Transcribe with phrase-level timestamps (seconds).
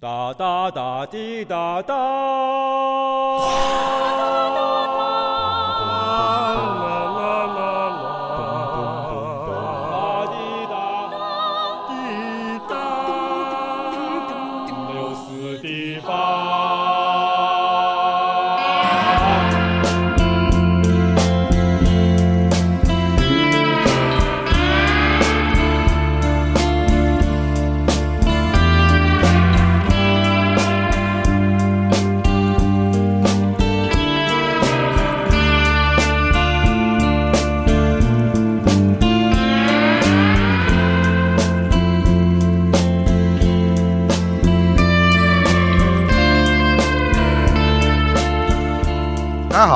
[0.00, 1.94] 哒哒哒滴哒哒。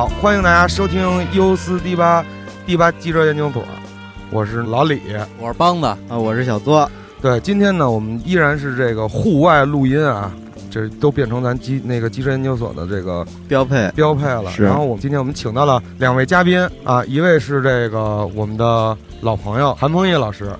[0.02, 1.00] 好，欢迎大家收听
[1.32, 2.24] 优思第八
[2.66, 3.62] 第八汽车研究所，
[4.32, 5.00] 我是老李。
[5.38, 10.34] 我是梆子啊，我是小作，对，今天呢，我们依然是这个户外录音啊，
[10.68, 14.50] 这都变成咱机那个机车研究所的这个标配标配了。
[14.50, 20.50] 是然后我们今天我们请到了两位嘉宾啊，一位是这个我们的老朋友韩鹏毅老师，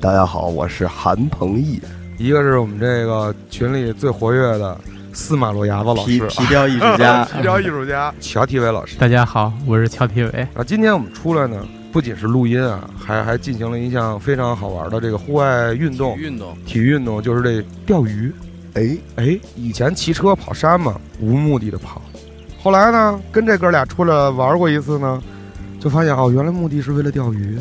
[0.00, 1.82] 大家好，我是韩鹏毅。
[2.18, 4.78] 一个是我们这个群里最活跃的
[5.14, 7.24] 司马路牙子老皮师，皮雕艺术家。
[7.36, 8.12] 皮雕艺术家。
[8.18, 8.96] 乔体伟老师。
[8.96, 10.48] 大家好，我是乔体伟。
[10.54, 11.56] 啊，今天我们出来呢，
[11.92, 16.56] 不仅是录音啊，还还进行了一项非常好玩的这个户外运动，运动。
[16.64, 18.32] 体育运动，就是这钓鱼。
[18.74, 22.00] 哎，哎，以前骑车跑山嘛，无目的的跑，
[22.62, 25.22] 后来呢，跟这哥俩出来玩过一次呢，
[25.78, 27.58] 就发现哦，原来目的是为了钓鱼，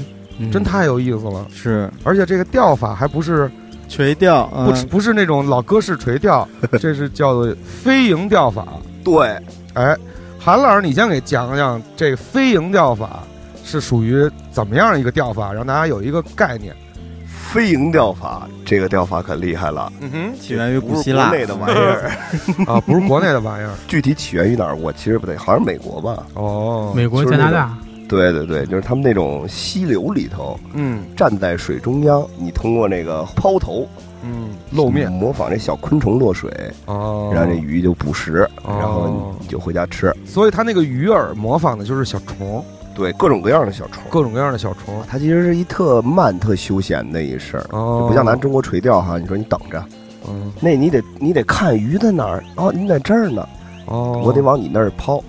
[0.53, 1.45] 真太有意思了。
[1.53, 1.91] 是。
[2.05, 3.51] 而且这个钓法还不是
[3.91, 6.47] 垂钓，不嗯不是那种老哥式垂钓，
[6.79, 7.53] 这是叫做
[7.83, 8.65] 飞蝇钓法。
[9.03, 9.37] 对，
[9.73, 9.95] 哎，
[10.39, 13.19] 韩老师，你先给讲讲这飞蝇钓法
[13.65, 16.73] 是属于怎么样一个钓法，让大家有一个概念。
[17.51, 22.09] 飞蝇钓法，这个钓法可厉害了，嗯哼，起源于古希腊国内的玩意儿，
[22.65, 24.75] 啊，不是国内的玩意儿 具体起源于哪儿？
[24.77, 26.23] 我其实不对，好像美国吧？
[26.35, 26.93] 哦。
[26.95, 27.77] 美国、就是那种加拿大，
[28.17, 33.87] 对对对，就是他们那种溪流里头，嗯站在水中央，你通过那个抛投
[34.23, 36.51] 嗯，露面模仿这小昆虫落水，
[36.85, 40.13] 哦，然后这鱼就捕食，哦然后你就回家吃。
[40.25, 42.63] 所以它那个鱼饵模仿的就是小虫，
[42.93, 44.03] 对，各种各样的小虫。
[44.11, 45.01] 各种各样的小虫。
[45.07, 49.17] 它其实是一特慢、特休闲的一事儿，哦就，不像咱中国垂钓哈。
[49.17, 49.83] 你说你等着，
[50.29, 53.47] 嗯那你得你得看鱼在哪儿哦，你在这儿呢，
[53.85, 55.23] 哦，我得往你那儿抛。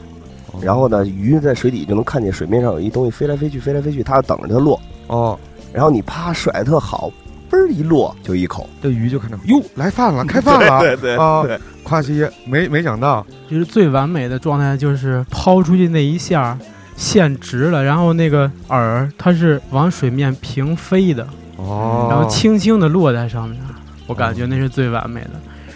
[0.52, 0.60] 哦。
[0.62, 4.80] 然后呢，鱼在水底就能看见水面上有一东西飞来飞去，飞来飞去，它就等着它落。
[5.08, 5.38] 哦，
[5.72, 7.10] 然后你啪甩得特好，
[7.50, 8.68] 嘣儿一落就一口。
[8.82, 16.56] 这鱼就看着哟来饭了， 开饭了，对对啊对，夸西没没想到，就是最完美的状态，就是抛出去那一下
[16.96, 21.26] 线直了，然后那个饵它是往水面平飞的，
[21.56, 23.58] 哦，然后轻轻的落在上面，
[24.06, 25.30] 我感觉那是最完美的。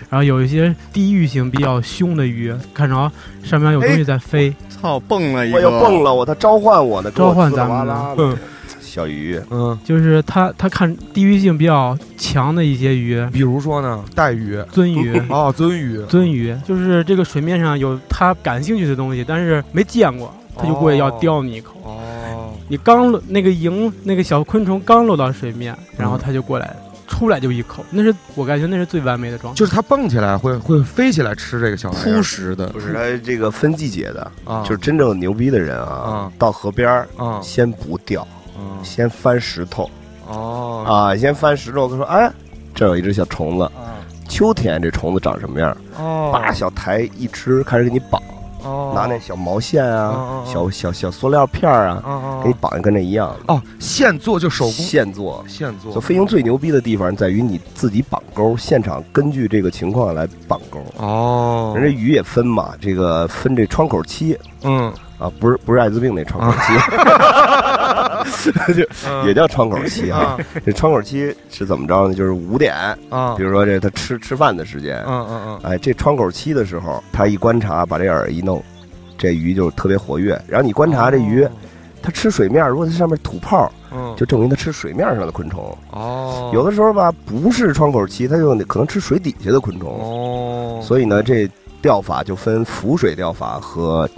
[0.08, 3.10] 然后有一些地域性比较凶的鱼，看着
[3.42, 8.38] 上面有东西在飞，操蹦了一我个，又蹦了，我他召唤我呢，跟我滋啦召唤咱们嗯。
[8.80, 9.38] 小鱼。
[9.50, 15.20] 嗯，就是它它看地域性比较强的一些鱼，比如说呢，带鱼， 鳟鱼。
[15.28, 21.72] 哦，鳟鱼，鳟鱼就是这个水面上有它感兴趣的东西，但是没见过，它就过来要叼你一口。
[21.84, 26.74] 哦，你刚那个蝇那个小昆虫刚落到水面，然后它就过来，
[27.16, 29.58] 出来就一口，那是我感觉那是最完美的状态。
[29.58, 32.66] 就是它蹦起来会会飞起来吃这个小玩意扑儿食的。
[32.68, 37.40] 不是它这个分季节的，啊，就是真正牛逼的人啊啊，到河边儿啊。
[37.40, 38.20] 先不钓，
[38.54, 38.76] 啊。
[38.82, 39.90] 先翻石头。
[40.26, 40.84] 哦。
[40.86, 42.30] 啊，先翻石头，他说哎，
[42.74, 43.96] 这有一只小虫子，啊。
[44.28, 45.74] 秋天这虫子长什么样？
[45.98, 48.20] 哦，把小台一吃，开始给你绑，
[48.66, 48.92] 哦。
[48.94, 53.34] 拿那小毛线啊哦，哦小小小塑料片儿啊，哦给你绑一跟那一样。
[53.46, 54.72] 哦，现做就手工。
[54.72, 55.44] 现做。
[55.48, 55.92] 现做。
[55.92, 60.80] 就飞行最牛逼的地方在于你自己绑钩，现场根据这个情况来绑钩。
[60.96, 64.38] 哦，人这鱼也分嘛，这个分这窗口期。
[64.62, 64.92] 嗯。
[65.18, 66.74] 啊，不是不是艾滋病那窗口期，
[68.74, 70.18] 就也叫窗口期啊。
[70.18, 72.14] 啊这窗口期是怎么着呢？
[72.14, 72.74] 就是五点，
[73.08, 78.62] 啊比如说这他吃吃饭的时间，嗯嗯嗯哎，这窗口期的时候，他一观察，把这饵一弄，
[79.16, 80.40] 这鱼就特别活跃。
[80.46, 81.46] 然后你观察这鱼，
[82.02, 85.76] 它吃水面，如果它上面吐泡，嗯就证明它吃水面上的昆虫。
[85.90, 89.90] 哦，有的时候吧，不是窗口期，它就可能吃水底下的昆虫。
[89.90, 91.48] 哦，所以呢，这
[91.82, 94.08] 钓法就分浮水钓法和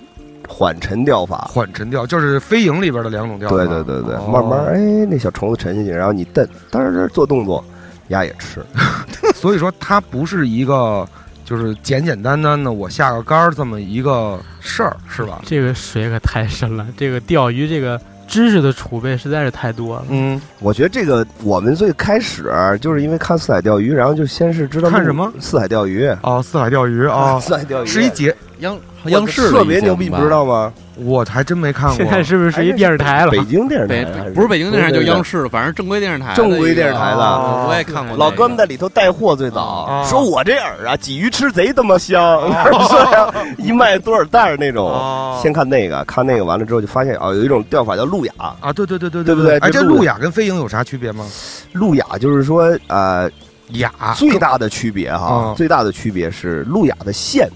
[0.48, 1.48] 缓沉钓法。
[1.52, 7.62] 缓沉钓就是飞蝇里边的两种钓法，对对对对，哦慢慢哎，那小虫子沉下去，然后你蹬，嘚儿嘚儿做动作，
[8.08, 8.60] 鸭也吃。
[9.36, 11.06] 所以说它不是一个
[11.44, 15.40] 就是简简单单的我下个杆儿这么一个事儿，是吧？
[15.44, 20.04] 这个水可太深了，这个钓鱼这个知识的储备实在是太多了。
[20.08, 30.72] 嗯，我觉得这个我们最开始就是因为看四海钓鱼，然后就先是知道看什么四海钓鱼哦，四海钓鱼啊， 四海钓鱼是一节，央央视特别牛逼，不知道吗？
[30.96, 31.96] 我还真没看过。
[31.96, 33.30] 现在是不是是一电视台了？
[33.30, 35.48] 北京电视台不是北京电视台，就央视。
[35.48, 38.16] 反正正规电视台正规电视台的啊我也看过。
[38.16, 42.40] 老哥们在里头带货最早啊，说我这饵啊，鲫鱼吃贼他妈香，
[42.88, 44.88] 说呀一卖多少袋儿那种。
[44.88, 48.32] 哦先看那个，看那个完了之后就发现啊，有一种钓法叫路亚。
[48.58, 51.24] 啊，对对对对对不对哎，这这路路亚跟飞蝇有啥区别吗？
[51.72, 53.30] 路亚就是说呃，
[53.74, 57.48] 亚最大的区别哈嗯，最大的区别是路亚的线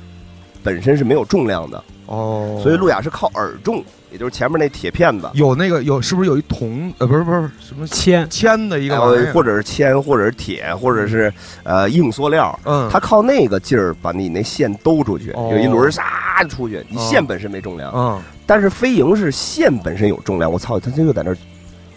[0.62, 5.28] 本身是没有重量的，哦，所以路亚是靠饵重，也就是前面那铁片子。
[5.34, 8.28] 有那个有是不是有一铜呃不是不是什么铅。
[8.30, 8.98] 铅的一个
[9.32, 11.32] 或者是铅，或者是铁，或者是
[11.62, 12.88] 呃硬塑料，嗯。
[12.90, 15.50] 它靠那个劲儿把你那线兜出去，哦。
[15.52, 17.00] 有一轮儿唰出去，你哦。
[17.00, 18.20] 线本身没重量，嗯。
[18.46, 20.50] 但是飞蝇是线本身有重量。
[20.50, 21.36] 我操，它这又在那儿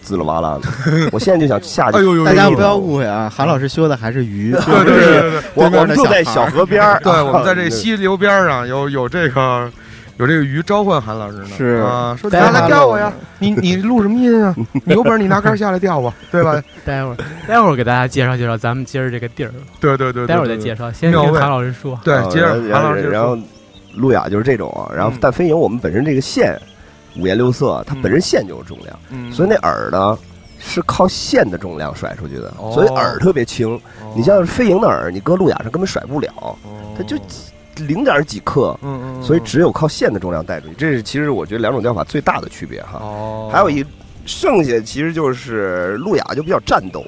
[0.06, 0.70] 滋啦哇啦的，
[1.12, 1.98] 我现在就想下去。
[1.98, 9.70] 哎呦呦，大家不要误会啊，韩老师修的还是鱼，对对对对对，我们住在小河边儿，对，我们在这啊 溪流边上有有这个
[10.18, 14.56] 有这个鱼召唤韩老师呢，是啊，说带来来钓我呀，你你录什么音啊？
[14.86, 16.62] 你有本事你拿杆下来钓我，对吧？
[16.86, 17.18] 待会儿
[17.48, 20.92] 待会儿给大家介绍介绍咱们今儿这个地儿，对对对，待会儿再介绍。
[20.92, 22.00] 先听韩老师说。
[22.04, 23.38] 对，啊接着韩老师然后
[23.96, 26.58] 路亚就是这种啊，然后嗯但飞影我们本身这个线
[27.18, 29.32] 五颜六色，它本身线就有重量，嗯。
[29.32, 30.18] 所以那饵呢
[30.60, 32.72] 是靠线的重量甩出去的，哦。
[32.74, 33.80] 所以饵特别轻。
[34.16, 36.56] 你像是飞蝇的饵，你搁路亚上根本甩不了，哦。
[36.98, 37.18] 它就
[37.76, 40.74] 零点几克，嗯嗯，所以只有靠线的重量带出去。
[40.76, 43.00] 这是其实我觉得两种钓法最大的区别哈。
[43.02, 43.86] 哦，还有一
[44.26, 47.06] 剩下其实就是路亚就比较战斗，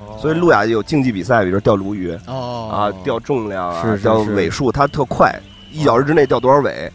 [0.00, 0.16] 哦。
[0.20, 2.68] 所以路亚有竞技比赛，比如钓鲈鱼哦。
[2.70, 5.34] 啊，钓重量啊是，是钓尾数，它特快，
[5.72, 6.92] 一小时之内钓多少尾，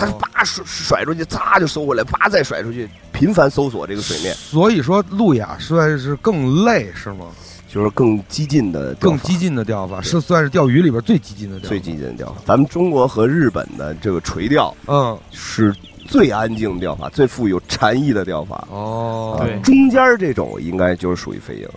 [0.00, 7.26] 哦，它叭甩甩出去，嚓就收回来，叭再甩出去，频繁搜索这个水面，所以说路亚算是更累是吗？
[7.72, 11.68] 就是更激进的更激进的钓法，是算是钓鱼里边最激进的钓法。
[11.68, 12.42] 最激进的钓法。
[12.44, 15.72] 咱们中国和日本的这个垂钓嗯是
[16.04, 18.66] 最安静的钓法，最富有禅意的钓法。
[18.72, 21.70] 哦，啊对中间这种应该就是属于飞蝇，哦，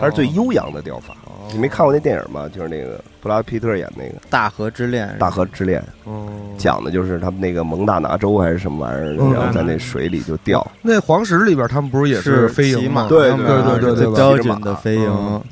[0.00, 1.14] 它是最悠扬的钓法。
[1.26, 2.48] 哦你没看过那电影吗？
[2.48, 5.80] 就是那个布拉德皮特演那个《大河之恋，大河之恋》，
[6.10, 6.26] 哦
[6.56, 10.66] 讲的就是他们那个蒙大拿州还是什么玩意儿，嗯然后在那水里就钓。
[10.82, 13.06] 那黄石里边他们不是也是飞蝇吗？
[13.10, 15.42] 对对对对对对是最标骑着马准的飞嗯蝇。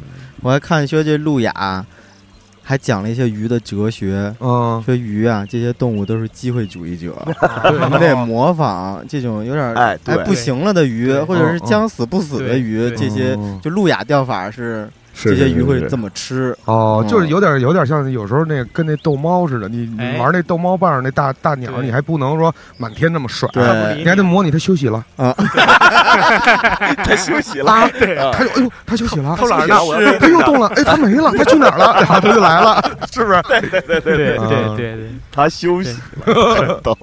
[0.40, 1.84] 我还看说这路亚
[2.72, 7.14] 还讲了一些鱼的哲学，嗯，说鱼啊这些动物都是机会主义者，
[7.69, 13.60] 对我们得模仿这种有点哎，不行了的鱼，或者是将死不死的鱼，这些嗯。
[13.62, 16.56] 就路亚钓法是是这些鱼会这么吃。
[16.64, 17.09] 哦，嗯。
[17.09, 19.88] 就是有点有点像有时候那个跟那逗猫似的，你
[20.19, 23.49] 玩那逗猫棒那大大鸟，你还不能说满天那么甩，
[23.97, 25.05] 你还得模拟它休息了。
[25.17, 25.35] 啊，
[27.05, 31.93] 它休息了，啊， 对啊它就哎呦它休息了，偷懒呢，我要它又动了，哎它没了，它去哪儿了？
[31.94, 32.82] 然 后它就来了，
[33.12, 33.43] 是不是？
[33.43, 36.97] 对对对对对对，它休息了，都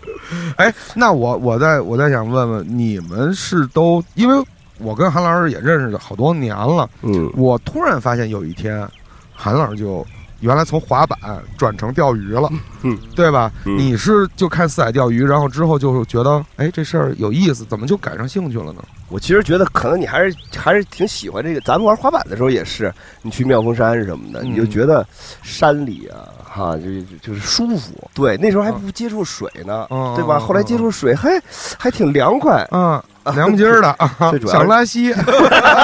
[0.58, 4.44] 哎，那我我再我再想问问，你们是都因为
[4.80, 8.88] 我跟韩老师也认识了好多年了，嗯我突然发现有一天，
[9.34, 10.06] 韩老师就
[10.40, 11.18] 原来从滑板
[11.58, 12.50] 转成钓鱼了，
[12.84, 13.52] 嗯，对吧？
[13.66, 18.82] 嗯你是就看四海钓鱼，然后之后就觉得，哎，这事儿有意思，怎么就感上兴趣了呢？
[19.10, 21.60] 我其实觉得可能你还是还是挺喜欢这个。
[21.62, 22.94] 咱们玩滑板的时候也是，
[23.24, 25.06] 你去妙峰山什么的，嗯你就觉得
[25.42, 27.92] 山里啊，哈，就就就是舒服。
[28.14, 30.38] 对，那时候还不接触水呢，嗯对吧？
[30.38, 31.42] 嗯后来接触水，还
[31.78, 32.64] 还挺凉快。
[32.70, 33.04] 啊，
[33.36, 35.14] 凉不筋儿的 啊最主，要想拉稀，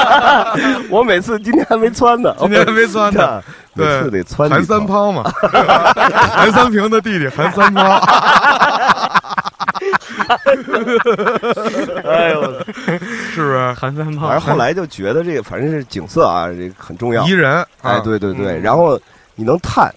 [0.89, 4.63] 我每次今天还没穿呢，今天还没穿呢，每次得穿韩。
[4.63, 5.23] 三抛嘛，
[6.33, 7.81] 韩三平的弟弟韩三抛，
[12.03, 12.53] 哎呦，
[13.31, 13.73] 是不是？
[13.73, 17.23] 韩三炮反正后来就觉得这个反正是景色啊，这个很重要。
[17.25, 17.31] 宜。
[17.31, 18.61] 人，哎，啊，对对对，嗯。
[18.61, 18.99] 然后
[19.35, 19.93] 你能探，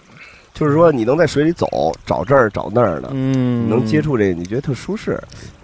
[0.53, 1.67] 就是说你能在水里走，
[2.05, 5.19] 找这儿找那儿的，嗯，能接触这个，你觉得特舒适。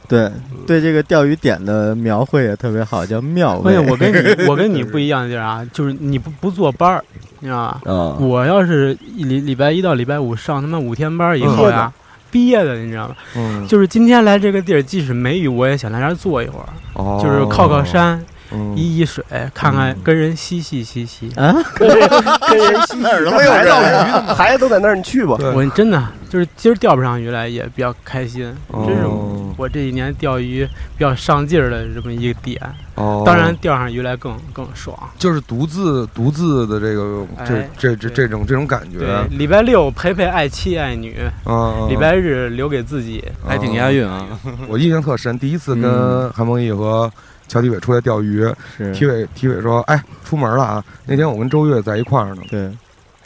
[0.07, 0.31] 对
[0.67, 3.63] 对这个钓鱼点的描绘也特别好，叫妙味。
[3.63, 7.03] 关键我跟你 我跟你不一样的地儿啊，就是你不不坐班儿，
[7.39, 7.91] 你知道吧？
[7.91, 11.91] 啊，我要是一礼礼拜一到礼拜五上他妈五天班儿以后呀，
[12.31, 13.15] 憋的你知道吗？
[13.35, 19.23] 嗯，就是今天来这个地儿，即使没雨，我也想来这儿坐一会儿，哦就是靠靠，山，嗯依依水，
[19.53, 21.31] 看看嗯跟人嬉戏嬉戏。
[21.35, 22.09] 啊，跟人
[22.49, 25.37] 跟人嬉戏，还钓鱼，孩子都在那儿，你去吧。
[25.53, 28.53] 我真的就是今儿钓不上鱼来也比较开心，
[28.85, 30.65] 真是哦我这一年钓鱼
[30.97, 32.61] 比较上劲儿的这么一个点。
[32.95, 34.97] 哦，当然钓上鱼来更更爽。
[35.17, 43.23] 就是独自独自的这个这哎这这这种这种感觉对，，礼拜六陪陪爱妻爱女，嗯，礼拜日留给自己。
[43.45, 44.27] 还挺押韵啊。
[44.67, 47.11] 我印象特深，第一次跟嗯韩梦毅和
[47.47, 48.45] 乔体伟出来钓鱼，
[48.93, 52.69] 体是，伟体伟说：“哎，出门了啊！”那天我跟周越在一块儿呢，对，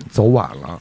[0.09, 0.79] 走晚了。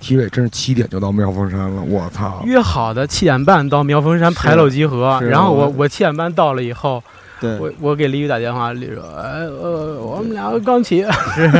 [0.00, 2.42] 体委真是七点就到妙峰山了，我操！
[2.44, 7.00] 约好的七点半到妙峰山排楼集合，然后我我我七点半到了以后，
[7.40, 11.02] 对，我我给李宇打电话，李宇说：“哎呃，我们俩刚起。
[11.36, 11.50] 对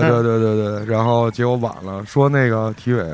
[0.00, 3.04] 对对对对，然后结果晚了，说那个体委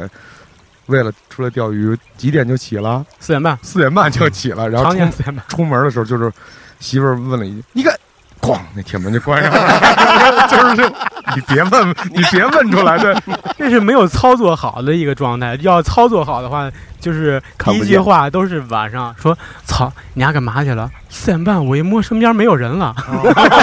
[0.87, 3.05] 为了出来钓鱼，几点就起了？
[3.19, 5.45] 四点半，四点半就起了，然后出常年四点半。
[5.49, 6.33] 出门的时候就是
[6.81, 7.95] 媳妇儿问了一句：“你看，
[8.41, 10.47] 咣，那铁门就关上了。
[10.51, 10.89] ”就是这
[11.35, 13.21] 你别问，你别问出来的。
[13.59, 15.57] 这是没有操作好的一个状态。
[15.63, 22.95] 要操作好的话，就是第一句话都是晚上说：“操，你丫干嘛去了？”四点半，我一摸身边没有人了。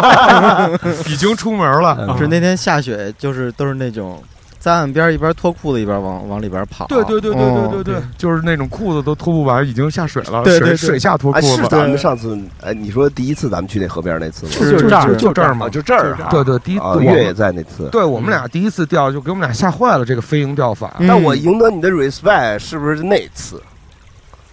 [1.08, 1.98] 已经出门了。
[2.00, 4.22] 嗯是那天下雪，就是都是那种
[4.64, 6.88] 在岸边一边脱裤子一边往往里边跑。
[6.88, 11.64] 对对对对对哦对对，就是那种裤子都脱不完，已经下水了，水水下脱哎，裤子。
[11.64, 14.52] 是咱们上次哎，你说第一次咱们去那河边那次吗？
[14.54, 16.30] 是就这儿就就这儿嘛啊，，就这儿哈。
[16.32, 17.90] 对对，第一月也在那次。
[17.92, 20.06] 对我们俩第一次钓，就给我们俩吓坏了。
[20.06, 23.62] 这个飞鹰钓法，嗯但我赢得你的 respect 是不是那次？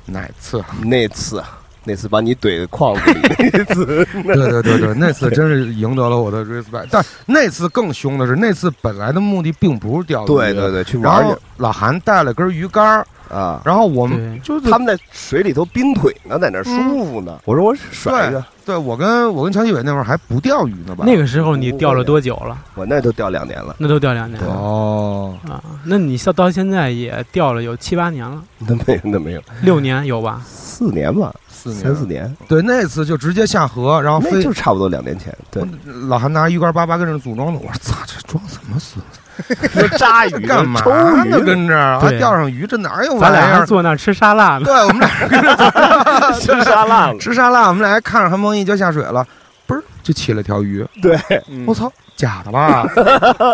[0.06, 0.60] 哪次？
[0.82, 1.40] 那次，
[1.84, 3.20] 那次把你怼框子里
[3.52, 3.86] 那次。
[4.22, 6.88] 对对对对，那次真是赢得了我的 respect。
[6.90, 13.60] 但那次更凶的是，那次本来的目的并不是钓鱼，对对对，去然后玩去老韩带了根鱼竿，啊。
[13.64, 17.38] 然后我们，就是他们在水里头冰腿呢，在那舒服呢。
[17.44, 21.04] 我说我甩一个，对我跟我跟乔继伟那会儿还不钓鱼呢吧？
[21.06, 22.56] 那个时候你钓了多久了？
[22.74, 25.62] 我那都钓两年了，那都钓两年了哦，啊。
[25.84, 30.42] 那你到到现在也钓了有七八年了， 那没有那没有，六年有吧？
[30.80, 35.30] 四年吧，四三四年，对，那次就直接下河，然后飞那就差不多两年前。
[35.50, 35.62] 对，
[36.08, 39.20] 老韩拿鱼竿叭叭跟着组装的，我说操，这装什么孙子？
[39.78, 41.26] 说扎鱼干嘛抽呢？
[41.26, 43.66] 鱼跟这儿还对钓上鱼，这哪有咱俩还玩意儿？
[43.66, 44.64] 坐那儿吃沙拉呢。
[44.64, 47.18] 对，我们俩跟 着 吃沙拉了。
[47.18, 49.26] 吃沙拉，我们俩还看着韩梦一就下水了，
[49.68, 51.18] 嘣儿就起了条鱼，对
[51.66, 52.86] 我操，假的吧？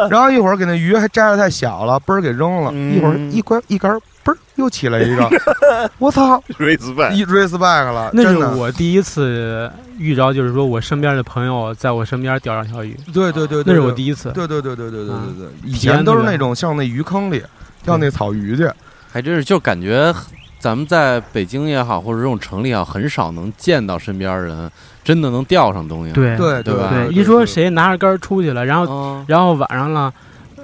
[0.09, 5.31] 然后一会儿给那鱼还摘的太小了，嘣儿给扔了，嗯一会儿一关一杆儿，嘣儿又起来一个，
[5.99, 14.31] 我操，respect 一 respect 了，那是，我第一次遇着，就是说我身边的朋友在我身边钓上条鱼，对对对，那是我，第一次。
[14.33, 17.43] 对对对对对对对对，以前都是那种像那鱼坑里
[17.85, 18.69] 钓那草鱼去，
[19.13, 20.13] 还真是，就感觉
[20.59, 24.71] 咱们在北京也好，或者这种城里也好，很少能见到身边人
[25.05, 26.13] 真的能钓上东西。
[26.13, 26.37] 对。
[26.37, 26.91] 对对吧？
[26.93, 30.13] 对，一说谁拿着竿儿出去了，然后嗯，然后晚上了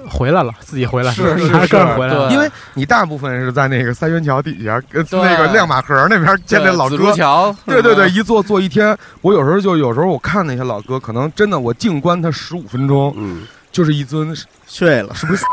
[0.09, 2.31] 回来了，自己回来是，是是回来了。
[2.31, 4.81] 因为你大部分是在那个三元桥底下，
[5.11, 8.97] 那个亮马河那边见那老哥桥，对对对，一坐坐一天。
[9.21, 14.35] 我有时候就有时候我看那些老哥，可能真的我静观他十五分钟，嗯，就是一尊，
[14.67, 15.45] 睡了，是不是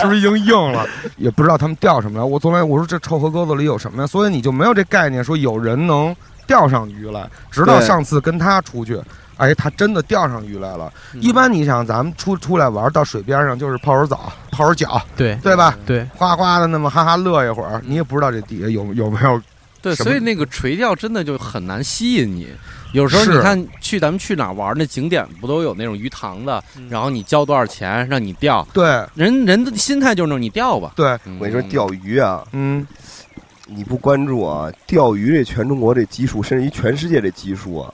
[0.00, 0.86] 是不是已经硬了？
[1.16, 2.24] 也不知道他们钓什么来。
[2.24, 4.06] 我从来我说这臭河沟子里有什么呀？
[4.06, 6.14] 所以你就没有这概念，说有人能
[6.46, 7.28] 钓上鱼来。
[7.50, 9.00] 直到上次跟他出去。
[9.36, 10.92] 哎，他真的钓上鱼来了。
[11.12, 15.76] 嗯一般你想，咱们出出来玩，到水边上就是泡会儿澡、泡会儿脚，对对吧？
[15.86, 19.40] 对，哗哗的那么哈哈乐一会儿，你也不知道这底下有有没有
[19.80, 22.48] 对，所以那个垂钓真的就很难吸引你。
[22.92, 30.92] 有时候你看去咱们去哪儿玩，那景点不都有那种鱼塘的，然后你交多少钱让你钓，对人人的心态就是那种你钓吧。
[30.94, 32.86] 对，我我跟你说，钓鱼啊，嗯，
[33.66, 37.92] 你不关注啊，钓鱼这全中国这基数，甚至于全世界这基数啊，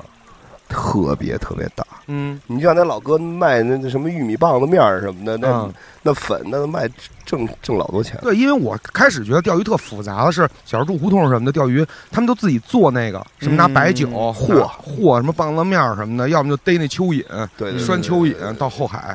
[0.71, 1.85] 特别特别大。
[2.07, 5.73] 嗯，你就像那老哥卖那那什么玉米棒子面儿什么的，那、嗯。
[6.03, 6.89] 那粉那卖
[7.27, 8.19] 挣挣老多钱。
[8.23, 17.23] 对，因为我开始觉得钓鱼特复杂的是，小时候住胡同什么的钓鱼，他们都自己做那个什么拿白酒嗯和和什么棒子面儿什么的，要么就逮那蚯蚓，
[17.59, 19.15] 对对对拴蚯蚓到后海。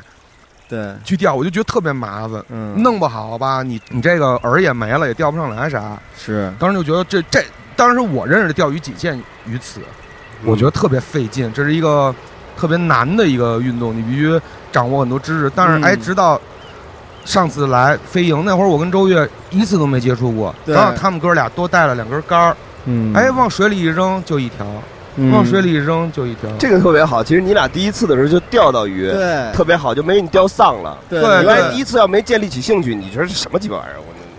[0.68, 2.40] 对，去钓，我就觉得特别麻烦。
[2.50, 6.00] 嗯，弄不好吧，你你这个饵也没了，也钓不上来啥。
[6.16, 6.52] 是。
[6.60, 7.44] 当时就觉得这这，
[7.74, 9.80] 当时我认识的钓鱼仅限于此，
[10.44, 12.14] 我觉得特别费劲，这是一个
[12.56, 14.40] 特别难的一个运动，你必须
[14.70, 15.50] 掌握很多知识。
[15.54, 16.40] 但是嗯哎，直到
[17.24, 24.66] 上次来飞营那会儿，我跟周越一次都没接触过，对然后他们哥俩多带了两根杆儿，嗯，哎，往水里一扔就一条，
[25.16, 26.50] 嗯往水里一扔就一条。
[26.58, 27.24] 这个特别好。
[27.24, 30.96] 其实你俩第一次的时候就钓到鱼，对特别好，就没给你钓丧了。
[31.08, 33.96] 对对你万一第一次要没建立起兴趣，你觉得是什么鸡巴玩意儿？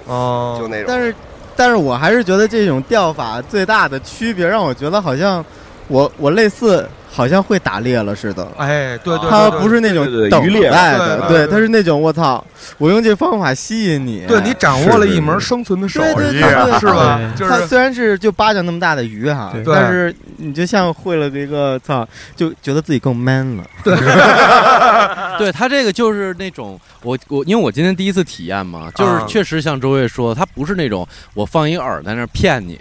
[0.08, 0.86] 我哦就那种。
[0.88, 1.16] 但是，
[1.58, 5.44] 但是我还是觉得这种钓法最大的区别，让我觉得好像
[5.88, 8.48] 我我类似好像会打猎了似的。
[8.58, 12.44] 哎，对对，它对不是那种对对对等猎待的，对对对它是那种我操，
[12.78, 14.26] 我用这方法吸引你。
[14.28, 17.18] 对你掌握了一门生存的手对对艺，对对是吧？
[17.18, 23.64] 对就是它虽然是就巴掌那么大的鱼哈对，但是你就像会了一个操，就觉得自己更 man 了。
[23.84, 23.96] 对
[25.40, 32.80] 对他这个就是那种我我因为我今天第一次体验嘛，就是啊确实像周越说，他不是那种我放一个饵在那儿骗你，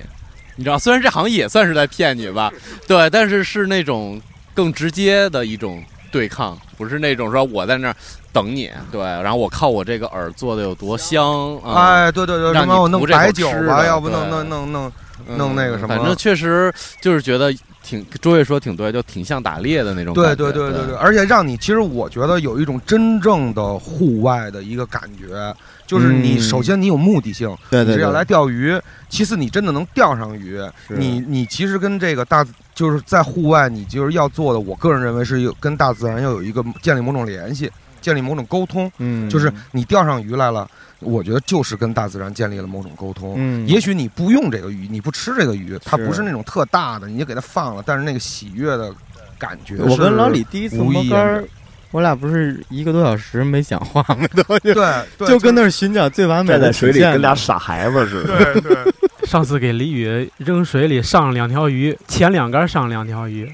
[0.57, 2.53] 你知道，虽然这好像也算是在骗你吧，
[2.89, 4.21] 对，但是是那种
[4.55, 7.97] 更直接的一种对抗，不是那种说我在那儿
[8.33, 14.93] 等你，对，然后我靠我这个饵做的有多香啊，哎，对对对，让你我弄白酒吧，要不弄弄弄弄，
[15.29, 16.73] 嗯弄那个什么反正确实
[17.03, 25.55] 就是觉得挺周越说挺对，就挺像打猎的那种感觉，对对对对对，而且让你其实我觉得有一种真正的户外的一个感觉，
[25.87, 26.41] 就是你嗯。
[26.41, 28.79] 首先你有目的性，对对是要来钓鱼，
[29.09, 40.69] 其次你真的能钓上鱼，你你其实跟这个大就是在户外，你就是要做的，我个人认为是有跟大自然要有一个建立某种联系，建立某种沟通，嗯，就是你钓上鱼来了，
[41.01, 43.35] 我觉得就是跟大自然建立了某种沟通。
[43.37, 48.95] 嗯，也许你不用这个鱼，你不吃这个鱼，它不是那种特大的，你就给它放了，但是那个喜悦的
[49.39, 51.45] 感觉，我跟老李第一次无摸竿
[51.93, 54.27] 我俩不是一个多小时没讲话吗？
[54.35, 58.53] 都就对，对就跟那儿寻找最完美的站在水里体现跟俩傻孩子似的。
[58.53, 58.95] 对对，
[59.27, 63.51] 上次给李宇扔水里上了两条鱼，前两杆上两条鱼，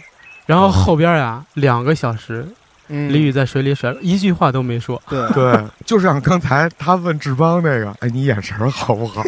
[0.46, 2.46] 然后后边呀两个小时，
[2.94, 5.00] 嗯李宇在水里甩，一句话都没说。
[5.08, 9.22] 对对，就像刚才他问志邦那个， 哎，你眼神好不好？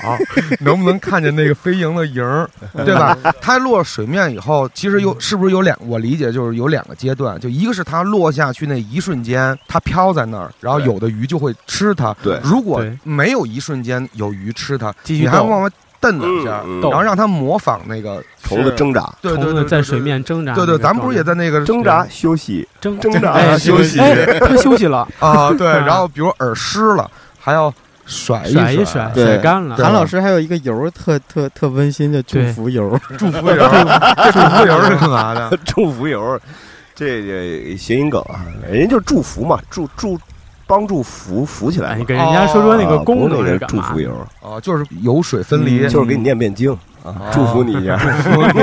[0.60, 2.46] 能不能看见那个飞蝇的蝇，
[2.84, 3.16] 对吧？
[3.40, 5.76] 它落水面以后，其实有是不是有两？
[5.80, 12.14] 我理解就是有两个阶段，就一个是它落下去那一瞬间，它飘在那儿，然后有的鱼就会吃它。
[12.22, 15.70] 对如果没有一瞬间有鱼吃它，继续逗你还往
[16.04, 20.00] 外蹬两下，然后让它模仿那个虫子挣扎，对对对在水。
[20.00, 20.76] 面挣扎对对。
[20.78, 25.50] 咱不是也在那个挣扎休息，挣挣扎哎休息哎，他休息了，啊？
[25.56, 27.72] 对， 啊然后比如耳湿了，还要
[28.04, 29.76] 甩一甩，甩干了。
[29.76, 35.56] 韩老师还有一个油特特特温馨的 祝福油，祝福油，这祝福油是干嘛的？
[35.64, 36.38] 祝福油，
[36.94, 40.18] 这这谐音梗啊，人家就祝福嘛，祝祝
[40.66, 42.04] 帮助浮浮起来你。
[42.04, 44.00] 给人家说说那个啊功能祝福？
[44.00, 46.72] 油，哦，就是油水分离，嗯就是给你念遍经
[47.04, 47.96] 啊，祝福你一下。
[48.22, 48.62] 祝福你，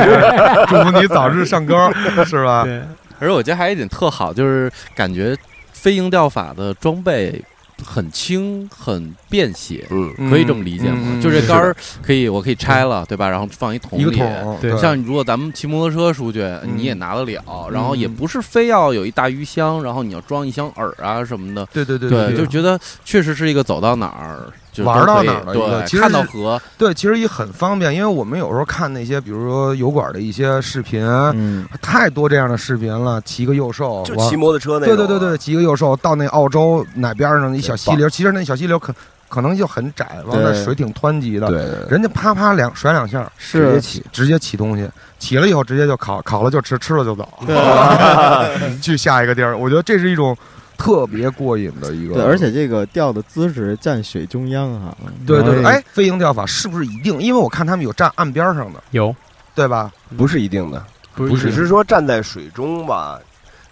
[0.67, 1.75] 祝福你早日上钩，
[2.25, 2.63] 是吧？
[2.63, 2.81] 对，
[3.19, 5.35] 而且我觉得还有一点特好，就是感觉
[5.73, 7.43] 飞鹰钓法的装备
[7.85, 10.99] 很轻，很便携，嗯，可以这么理解吗？
[11.03, 13.29] 嗯就这杆儿可以，我可以拆了，对吧？
[13.29, 14.03] 然后放一桶里。
[14.03, 21.67] 一个桶，对像如果咱们骑摩托车出去，嗯你也拿得了，然后也不是非要有一大鱼箱，然后你要装一箱饵啊什么的。
[21.73, 31.05] 对对对对，就觉得确实是一个走到哪儿就玩到哪儿的一个对，其实是看到河，对，其实也很方便，因为我们有时候看那些，比如说油管的一些视频，
[31.35, 38.93] 嗯，太多这样的视频了，骑个幼兽，就骑摩托车那种啊对对对对，骑个幼兽到那澳洲哪边上一小溪流，其实那小溪流可
[39.27, 47.55] 可能就很窄，完了对水挺湍急的，对对，人家啪啪两甩两下，直接，起直接起东西，起了以后直接就烤，烤了就吃，吃了就走，对
[48.81, 49.57] 去下一个地儿。
[49.57, 50.37] 我觉得这是一种
[50.81, 57.21] 特别过瘾的一个，对，而且这个钓的姿势站水中央哈，对对对，哎，飞鹰钓法是不是一定？
[57.21, 59.15] 因为我看他们有站岸边上的，有。
[59.53, 59.91] 对吧？
[60.17, 60.81] 不是一定的，
[61.13, 63.19] 不不是只是说站在水中吧，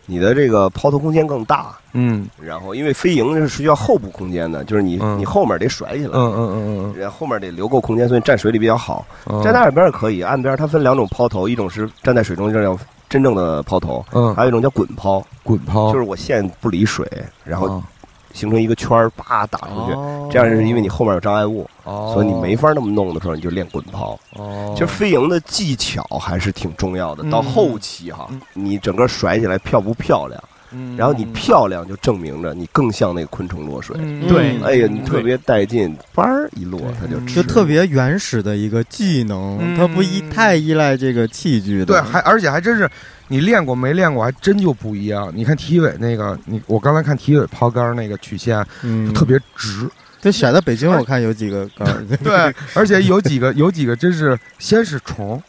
[0.05, 1.73] 你的这个抛投空间更大。
[1.93, 2.27] 嗯。
[2.37, 5.17] 然后，因为飞蝇是需要后部空间的，就是你嗯。
[5.17, 6.93] 你后面得甩起来，嗯嗯嗯嗯。
[6.99, 9.05] 然后后面得留够空间，所以站水里比较好。
[9.25, 12.77] 嗯，站在岸边儿可以，岸边儿它分两种抛投，一种是站在水中，这叫
[13.09, 17.05] 真正的抛投，嗯还有一种叫滚抛，滚抛，就是我线不离水，
[17.43, 17.83] 然后哦
[18.31, 19.93] 形成一个圈儿，叭打出去。
[19.93, 24.17] 哦这样是因为你后面有障碍物，哦，所以你没法那么弄的时候，你就练滚抛。
[24.35, 27.23] 哦，其实飞蝇的技巧还是挺重要的。
[27.23, 30.39] 嗯到后期哈嗯，你整个甩起来漂不漂亮？
[30.71, 33.95] 嗯，然后你漂亮，就证明着你更像那个昆虫落水。
[33.99, 34.27] 嗯。
[34.27, 34.57] 对。
[34.63, 37.35] 哎呀，你特别带劲，叭儿一落它就吃。
[37.35, 39.77] 就特别原始的一个技能，嗯。
[39.77, 42.89] 它不依太依赖这个器具的，对，还而且还真是，
[43.27, 45.31] 你练过没练过，还真就不一样。
[45.35, 49.07] 你看体委那个，你我刚才看体委抛竿儿那个曲线嗯。
[49.07, 49.89] 就特别直，
[50.21, 55.41] 就选在北京，我看有几个杆儿对，而且有几个有几个真是先是虫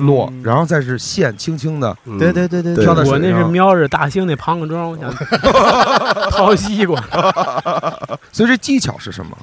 [0.00, 5.12] 落，然后再是线轻轻的，嗯对对对对飘在我那是瞄着大兴那庞各庄，我想
[6.30, 7.00] 掏西瓜。
[8.32, 9.36] 所以这技巧是什么？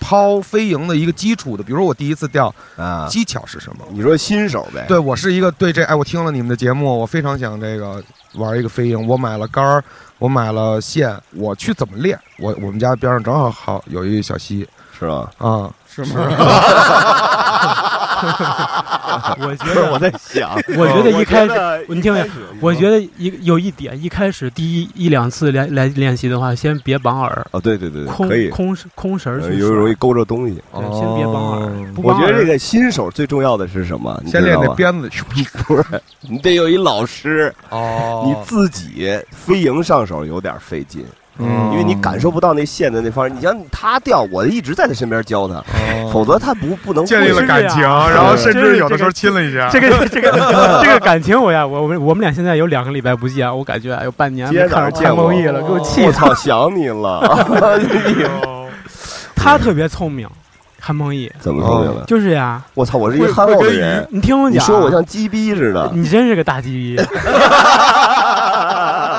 [0.00, 3.06] 抛飞蝇的一个基础的，比如我第一次钓，啊。
[3.10, 3.84] 技巧是什么？
[3.90, 4.84] 你说新手呗？
[4.86, 8.02] 对我是一个对这哎，我听了你们的节目，我非常想这个
[8.34, 9.06] 玩一个飞蝇。
[9.06, 9.82] 我买了杆儿，
[10.18, 12.18] 我买了线，我去怎么练？
[12.38, 14.66] 我我们家边上正好好有一个小溪
[14.98, 15.28] 是吧？
[15.38, 16.14] 啊，是吗？
[19.40, 22.24] 我觉不是我 得，在想，我觉得一开始，你听没
[22.60, 30.54] 我觉得一有一点，一开始第一一两次来来练习的话，先别绑耳，哦，对对对，空可以，空空绳儿去容易，勾着东西。
[30.72, 34.20] 对先别绑耳我觉得这个新手最重要的是什么？
[34.24, 35.08] 你先练那鞭子，
[35.66, 35.84] 不是，
[36.22, 41.04] 你得有一老师，哦你自己飞蝇上手有点费劲，
[41.38, 43.36] 嗯因为你感受不到那线的那方面。
[43.36, 45.62] 你像他掉，我一直在他身边教他，
[46.12, 49.68] 否则他不不能建立了感情，然后甚至有的时候亲了一下。
[49.70, 50.32] 这个这个
[50.82, 56.06] 这个感情，我呀，我我们我们俩现在有两个礼拜不见，我感觉啊有半年今天早没看着潘上见梦毅了，给我气的。
[56.08, 57.22] 我操，想你了！
[59.36, 60.28] 他特别聪明，
[60.80, 62.04] 韩梦毅怎么聪明了？
[62.08, 65.88] 就是呀，我操，我是一憨厚的人，你听我讲，你说我像鸡逼似的。
[65.94, 67.00] 你真是个大鸡逼。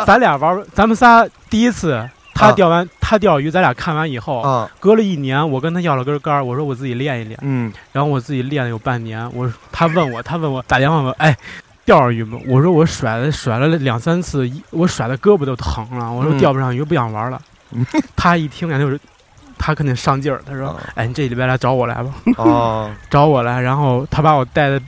[0.09, 11.37] 咱俩玩，咱们仨第一次，他啊钓完、他钓鱼，咱俩看完以后，啊，隔了一年，我跟他要了根杆儿，我说我自己练一练，嗯然后我自己练了有半年，我他问我，他问我打电话问，哎。
[11.85, 12.37] 钓上鱼吗？
[12.47, 16.11] 我说我甩了甩了两三次，一我甩的胳膊都疼了。
[16.11, 17.41] 我说嗯钓不上鱼，不想玩了。
[18.15, 18.99] 他一听感觉就是，
[19.57, 20.39] 他肯定上劲儿。
[20.45, 24.85] 他说啊：“哎，你这礼拜来找我来吧，哦 找我来。”然后他把我带到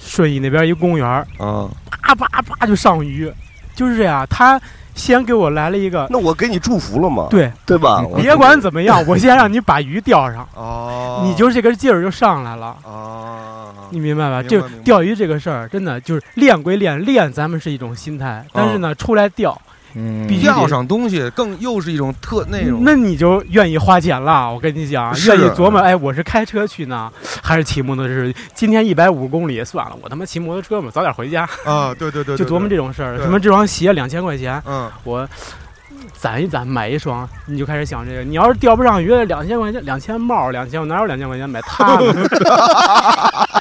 [0.00, 3.32] 顺义那边一公园儿，啊，叭叭叭就上鱼，
[3.74, 4.26] 就是这样。
[4.28, 4.60] 他
[4.94, 7.28] 先给我来了一个，那我给你祝福了吗？
[7.30, 8.04] 对，对吧？
[8.16, 12.76] 别管怎么样，我先让你把鱼钓上，哦，你就是这个劲儿就上来了。
[12.84, 14.42] 哦，你明白吧？
[14.42, 19.58] 明白明白这钓鱼这个事儿，真的就是练归练，练咱们是一种心态，但是呢，出来钓，
[19.94, 24.52] 嗯必须钓上东西更又是一种特那种那你就愿意花钱了。
[24.52, 27.10] 我跟你讲，愿意琢磨，哎，我是开车去呢，
[27.42, 28.32] 还是骑摩托车？
[28.54, 33.18] 今天一百五公里，算了，我他妈骑摩托车嘛，早点回家，啊，对对对，对 就琢磨这种事儿。
[33.18, 35.28] 什么这双鞋两千块钱，嗯我
[36.16, 38.22] 攒一攒买一双，你就开始想这个。
[38.22, 42.14] 你要是钓不上鱼，两千块钱，两千帽，两千，我哪有两千块钱买它呢？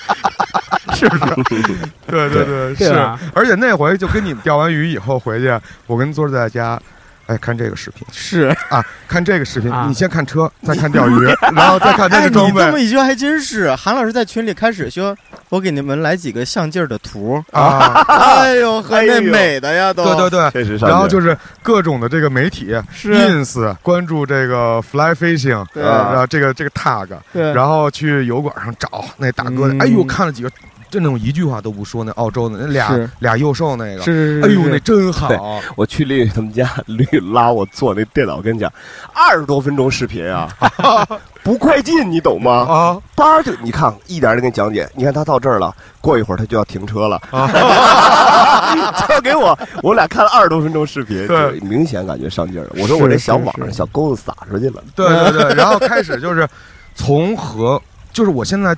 [0.99, 1.65] 是不 是？
[2.07, 2.93] 对对对是，
[3.33, 5.57] 而且那回就跟你们钓完鱼以后回去，
[5.88, 6.79] 我跟昨儿在家。
[7.27, 8.83] 哎，看这个视频是，啊！
[9.07, 13.75] 看这个视频，啊你先看车，再看钓鱼， 然后再看这哎，你个装这么一说还真是。
[13.75, 15.15] 韩老师在群里开始说，
[15.49, 17.39] 我给你们来几个相劲儿的图。
[17.51, 18.01] 啊！
[18.09, 20.03] 哎呦那美的呀都。
[20.15, 30.49] 对对对，然后就是各种的这个媒体是，ins 关注这个 fly fishing，对然后这个这个 tag，对，然后去油管上找那大哥，嗯哎呦，看了几个，
[30.89, 35.30] 就那种一句话都不说，那澳洲的那俩俩幼兽那个，是是是，哎呦，那真好，
[35.75, 38.71] 我去丽丽他们家，丽丽拉我坐那电脑跟你讲，
[39.13, 40.49] 二十多分钟视频啊，
[41.43, 42.52] 不快进，你懂吗？
[42.67, 44.89] 啊叭就你看，一点儿的给你讲解。
[44.95, 47.45] 你看他到这儿了，过一会儿他就要停车了，啊！
[49.08, 52.71] 就给我，我俩看了二十多分钟视频，对就明显感觉上劲儿了。
[52.78, 56.47] 我说我这小网小钩子撒出去了，对对对，然后开始就是
[56.95, 57.82] 从和，
[58.13, 58.75] 就是我现在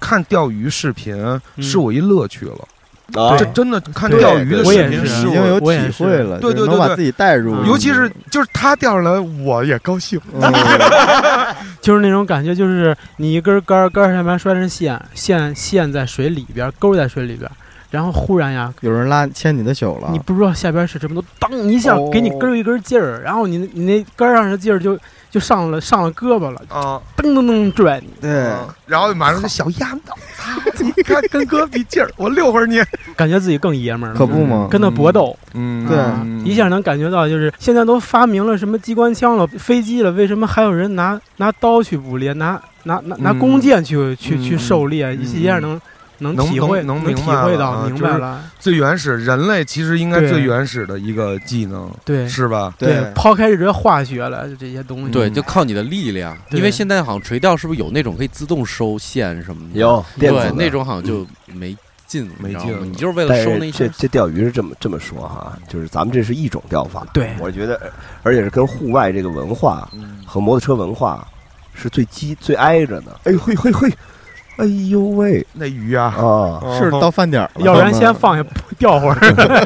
[0.00, 1.16] 看钓鱼视频
[1.58, 3.36] 是我一乐趣了，啊。
[3.36, 6.68] 这真的看钓鱼的我也是视频是已经有我也体会了，对对对对。
[6.68, 10.20] 能把自己带入，嗯尤其是就是他钓上来，我也高兴。
[10.34, 10.52] 嗯。
[11.80, 17.50] 就是那种感觉，就是你一根杆儿，杆儿上面拴着线，线线在水里边，钩在水里边，
[17.90, 22.08] 然后忽然呀，有人拉牵你的手了，你不知道下边是什么，都当一下哦。
[22.10, 24.98] 给你根儿一根劲儿，然后你你那杆儿上的劲儿就
[25.34, 28.52] 就上了上了胳膊了，啊，噔噔噔拽你，对，
[28.86, 30.60] 然后马上就小丫头，操！
[30.78, 32.80] 你看跟哥比劲儿，我遛会儿你。
[33.16, 35.84] 感觉自己更爷们儿了，可不嘛，跟他搏斗，嗯。
[35.88, 36.48] 对。
[36.48, 43.38] 一下能感觉到，就是现在都发明了什么机关枪了、飞机了，为什么还有人拿拿刀去捕猎，拿拿拿拿嗯。
[43.40, 45.80] 弓箭去去去嗯狩猎，嗯一下能
[46.24, 52.74] 能能体会能能体明白了会到啊明白了，最原始，人类其实应该最原始的一个技能，对是吧？
[52.78, 56.36] 对，抛开这些化学了，就这些东西，对，就靠你的力量。
[56.50, 59.78] 对因为现在好像垂钓是不是有那种可以自动收线什么的？
[59.78, 63.78] 有电子对那种好像就没劲，没劲你就是为了收那一下。
[63.78, 67.80] 是这这钓鱼是这么这么说哈，就是咱们这是一种钓法，对我觉得，
[68.22, 71.26] 而且是跟户外这个文化嗯和摩托车文化
[71.74, 73.20] 是最基最挨着的。
[73.24, 73.92] 哎嘿嘿嘿，
[74.56, 75.46] 哎呦喂。
[75.52, 76.78] 那鱼啊，啊！
[76.78, 78.44] 是到饭点儿了，要不然先放下
[78.78, 79.16] 钓会儿。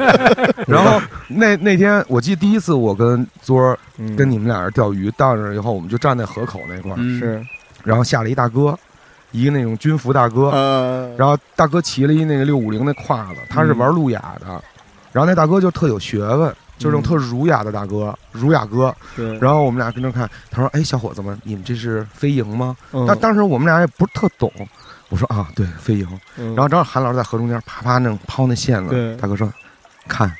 [0.67, 4.15] 然后那那天我记得第一次我跟昨儿嗯。
[4.15, 7.19] 跟你们俩人钓鱼，到那儿以后我们就站在河口那块儿，嗯。
[7.19, 7.45] 是。
[7.83, 8.77] 然后下了一大哥，
[9.31, 14.47] 一个那种军服大哥，呃，然后大哥骑了一那个六五零那胯子，他是玩路亚的，
[15.11, 18.95] 然后那大哥就特有学问，就是那种特儒雅的大哥，儒雅哥。
[19.15, 24.51] 对，然后我们俩跟着看，他说：“哎，小伙子们，你们这是飞蝇吗？”嗯但当时我们俩也不是特懂，
[25.09, 26.07] 我说：“啊，对，飞蝇。”
[26.39, 29.51] 嗯然后正好韩老师在河中间啪啪那种抛那线子，对大哥说
[30.07, 30.33] ：“看，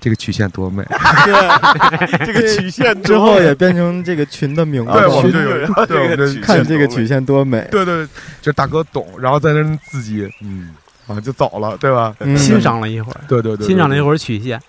[0.00, 0.84] 这个曲线多美。
[2.24, 4.92] 这个曲线之后也变成这个群的名字。
[4.92, 7.66] 对，我们就有，对，我们就看这个曲线多美。
[7.70, 8.06] 对对，
[8.40, 10.74] 就大哥懂，然后在那自己嗯，
[11.06, 12.14] 啊就走了，对吧？
[12.20, 14.60] 嗯欣赏了一会儿，对对对，欣赏了一会儿曲线。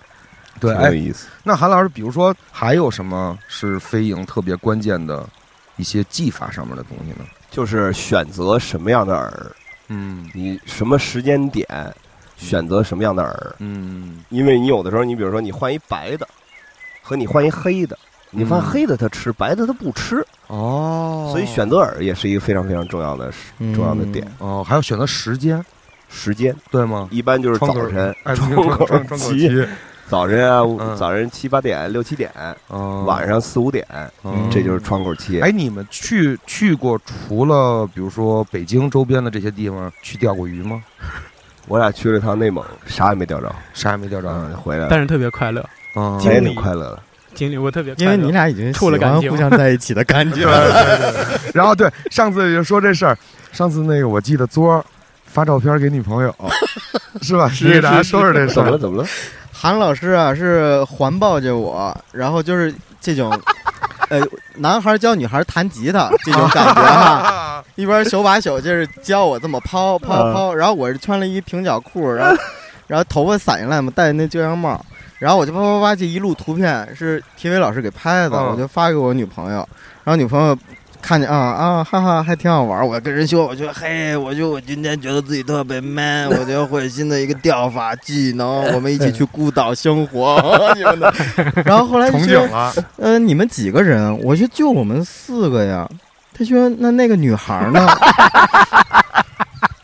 [0.60, 1.26] 对，挺有哎，意思。
[1.42, 5.26] 那韩老师，比如说还有什么是飞蝇特别关键的
[5.76, 7.24] 一些技法上面的东西呢？
[7.50, 9.52] 就是选择什么样的饵，
[9.88, 11.66] 嗯你什么时间点
[12.36, 16.28] 选择什么样的饵，嗯因为你有的时候，你比如说你换一白的，
[17.02, 17.96] 和你换一黑的，
[18.30, 24.26] 你发现嗯黑的它吃，白的它不吃，哦所以选择饵也是一个非常非常重要的嗯重要的点。
[24.38, 25.64] 哦，还要选择时间，
[26.10, 27.08] 时间对吗？
[27.10, 29.48] 一般就是早晨，哎，窗窗口期，
[30.08, 32.30] 早晨啊，嗯早晨七八点、六七点，
[32.68, 33.84] 哦晚上四五点，
[34.24, 35.40] 嗯这就是窗口期。
[35.40, 40.82] 哎，你们去去过除了比如说北京周边的这些地方去钓过鱼吗？
[41.68, 44.28] 我俩去了趟内蒙，啥也没钓着，啥也没钓着。
[44.30, 45.60] 嗯，回来了，但是特别快乐，
[45.94, 47.02] 也经历挺快乐的。
[47.34, 48.08] 经历过特别快因。
[48.08, 50.84] 为你俩已经处了感情互相在一起的感觉 对。
[50.84, 51.50] 对对对。
[51.52, 53.18] 然后对，上次就说这事儿，
[53.50, 54.84] 上次那个我记得昨儿
[55.24, 56.32] 发照片给女朋友，
[57.22, 57.50] 是吧？
[57.60, 58.78] 你给大家说说这事儿怎么了？。
[58.78, 59.08] 怎么了？
[59.58, 63.30] 韩老师啊，是环抱着我，然后就是这种，
[64.10, 64.20] 呃，
[64.56, 72.36] 男孩教女孩弹吉他这种感觉哈， 一边手把手就是教我这么抛抛抛，然后我是穿了一平角裤，然后
[72.86, 74.78] 然后头发散下来嘛，戴那遮阳帽，
[75.18, 79.66] 然后我就啪啪啪这一路图片是 TV 老师给拍的，嗯我就发给我女朋友，
[80.04, 80.56] 然后女朋友。
[81.06, 82.84] 看见啊啊哈哈，还挺好玩。
[82.84, 90.36] 我跟人说，我说嘿，我就我今天觉得自己特别 man，我觉得会新的一个钓法技能，我们一起去孤岛生活
[90.74, 91.14] 什么的。
[91.64, 94.18] 然后后来就憧说憬了，呃，你们几个人？
[94.20, 95.88] 我说就我们四个呀。
[96.36, 97.86] 他说那那个女孩儿呢？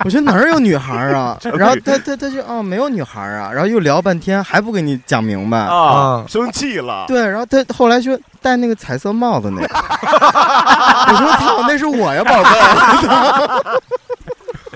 [0.04, 1.38] 我说哪儿有女孩儿啊？
[1.56, 5.58] 然后他他他就啊没有女孩儿啊，然后又聊半天还不给你讲明白。
[5.58, 7.04] 啊生气了。
[7.08, 12.50] 对，然后他后来说戴那个彩色帽子那个， 我说操，那是我呀，宝贝。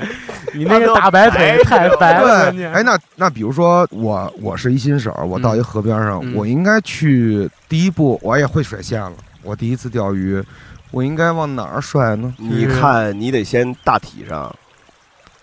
[0.55, 9.13] 你那个大白腿太白了，对，哎，那那比如说我我是一新手，我到一河边上，嗯我应该去第一步，我也会甩线了。
[9.43, 10.43] 我第一次钓鱼，
[10.91, 12.33] 我应该往哪儿甩呢？
[12.39, 14.55] 你看，你得先大体上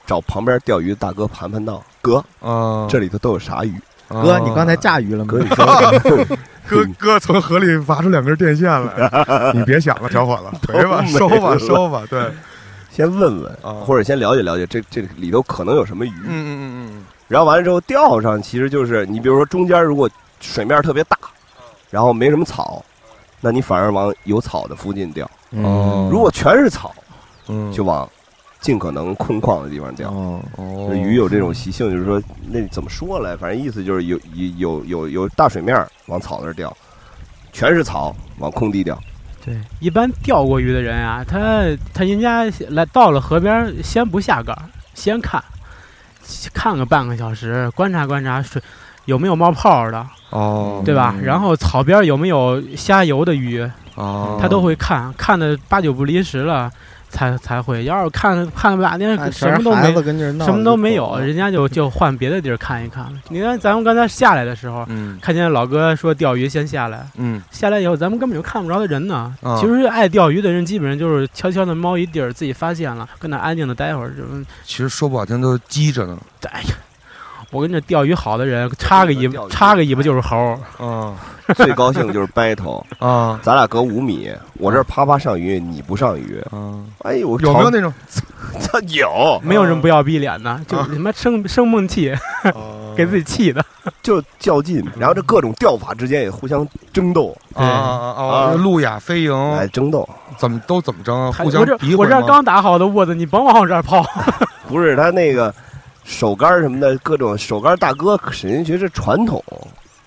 [0.06, 3.74] 找旁边钓鱼的大哥盘盘道，哥，啊，这里头都有啥鱼？
[4.08, 5.32] 哥，啊你刚才炸鱼了吗？
[5.32, 5.40] 哥，？
[5.40, 6.26] 你说
[6.68, 12.32] 哥哥从河里拔出两根电线来， 你别想了，小伙子， 赔吧，收吧，收吧，对，
[12.92, 16.14] 先问问啊，或者先了解了解这这里头可能有什么鱼。
[16.26, 17.04] 嗯嗯嗯嗯。
[17.28, 21.18] 然后完了之后钓上，其实就是你比如说中间如果水面特别大，
[21.90, 22.84] 然后没什么草，
[23.42, 26.94] 那你反而往有草的附近钓；嗯，哦，如果全是草，
[27.48, 27.72] 嗯。
[27.72, 28.08] 就往
[28.64, 30.10] 尽可能空旷的地方钓。
[30.10, 36.76] 哦，哦鱼有这种习性，就是说那怎么说来，反正意思就是有有有有有大水面儿往草那儿钓，
[37.52, 38.98] 全是草往空地钓。
[39.46, 45.44] 对，一般钓过鱼的人啊，他他人家来到了河边儿，先不下杆儿，先看，
[46.54, 48.62] 看个半个小时，观察观察水
[49.04, 51.14] 有没有冒泡的，哦，对吧？
[51.18, 56.72] 嗯然后草边儿有没有瞎游的鱼，哦，他都会看，看的八九不离十了，
[57.14, 57.84] 才才会。
[57.84, 59.94] 要是看看半天看什么都没
[60.44, 63.14] 什么都没有，人家就 就换别的地儿看一看了。
[63.30, 69.34] 你看咱们刚才下来的时候，嗯看见老哥说钓鱼先下来，嗯下来以后咱们根本就看不着的人呢。
[69.42, 74.10] 啊其实爱钓鱼的人基本上就是悄悄的猫一地儿，自己发现了，跟那安静的待会儿。
[74.10, 74.24] 就
[74.66, 76.18] 其实说不好听都积着呢，
[76.52, 76.76] 哎呀，
[77.52, 81.14] 我跟这钓鱼好的人，插个尾巴，插个尾巴就是猴儿。
[81.48, 83.40] 啊 最高兴就是 battle，啊。
[83.44, 86.40] 咱俩隔五米，我这儿啪啪上鱼，你不上鱼。
[86.52, 87.94] 啊，哎呦，我有没有那种？
[88.62, 92.14] 他有，没有人不要逼脸的，就他妈生生闷气，
[92.96, 93.64] 给自己气的。
[94.02, 98.54] 就较劲，然后这各种钓法之间也互相争斗，啊啊啊！
[98.54, 100.08] 路亚飞蝇哎，争斗。
[100.38, 104.02] 怎么都怎么争，互相我这我这刚打好的窝子，你甭往我这儿抛。
[104.68, 105.54] 不是他那个
[106.06, 109.44] 手杆什么的，各种手杆大哥，人家觉得传统，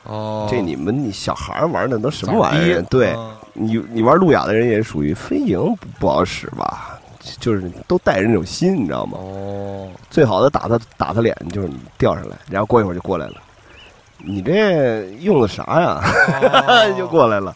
[0.08, 2.82] 哦，这你们你小孩玩的都什么玩意儿？
[2.90, 6.98] 对啊你，你玩路亚的人也属于飞蝇不不好使吧？
[7.40, 9.18] 就是都带着那种心，你知道吗？
[9.20, 13.34] 哦，最好的打他打他脸就是你钓上来，然后过一会儿就过来了。
[14.18, 16.00] 你这用的啥呀？
[16.96, 17.54] 就过来了。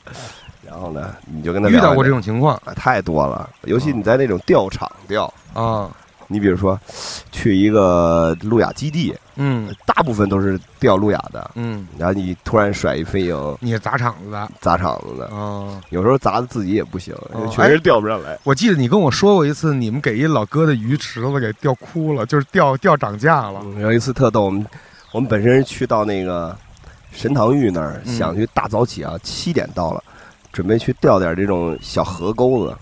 [0.66, 5.90] 然后呢，你就跟他聊哦遇到过这种情况啊太多了，尤其你在那种钓场钓，啊，
[6.28, 6.78] 你比如说
[7.32, 15.80] 去一个路亚基地，嗯大部分都是钓路亚的，嗯，然后你突然甩一飞蝇你砸场子的砸场子的，啊。
[15.88, 18.38] 有时候砸的自己也不行，哦确实钓不上来。
[18.44, 23.62] 我记得你跟我说过一次，你们给一老哥的鱼池子给钓哭了，就是钓钓涨价了。
[23.78, 24.66] 有一次特逗，我们
[25.12, 26.54] 我们本身去到那个
[27.10, 30.04] 神堂峪那儿，嗯想去大早起啊，七点到了，
[30.52, 32.76] 准备去钓点这种小河沟子。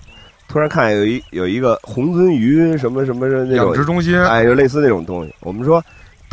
[0.49, 5.35] 突然看有一有一个红鳟鱼什么什么的那养殖中心，哎，就类似那种东西。
[5.41, 5.85] 我们说，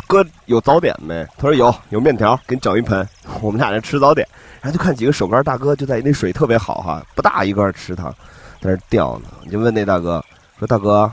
[0.06, 1.26] 哥有早点没？
[1.36, 3.06] 他说有，有面条，给你整一盆。
[3.42, 4.26] 我们俩人吃早点，
[4.60, 8.10] 然后就看几个手竿大哥就在那水特别好哈，不大一个池塘，
[8.60, 9.28] 在那钓呢。
[9.44, 10.24] 你就问那大哥
[10.58, 11.10] 说：“大哥，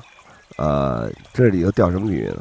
[0.58, 2.38] 呃，这里头钓什么鱼呢？”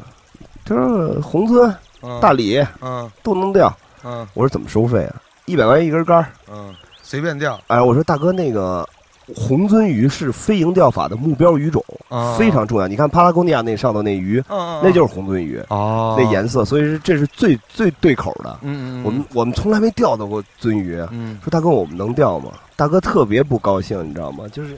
[0.65, 3.73] 他说：“红鳟、嗯大鲤嗯都能钓。
[4.03, 5.21] 嗯”我说：“怎么收费啊？
[5.45, 6.25] 一百块钱一根竿。
[6.49, 8.87] 嗯，随便钓，”哎，我说大哥，那个
[9.35, 12.87] 红鳟鱼是飞蝇钓法的目标鱼种，啊非常重要。
[12.87, 15.61] 你看帕拉贡尼亚那上头那鱼，嗯，那就是红鳟鱼。
[15.69, 18.59] 哦那颜色，所以是这是最最对口的。
[18.63, 22.51] 嗯嗯，我们我们从来没钓到过鳟鱼，嗯说大哥我们能钓吗？
[22.75, 24.45] 大哥特别不高兴，你知道吗？
[24.51, 24.77] 就是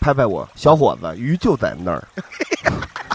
[0.00, 2.02] 拍拍我，小伙子，鱼就在那儿，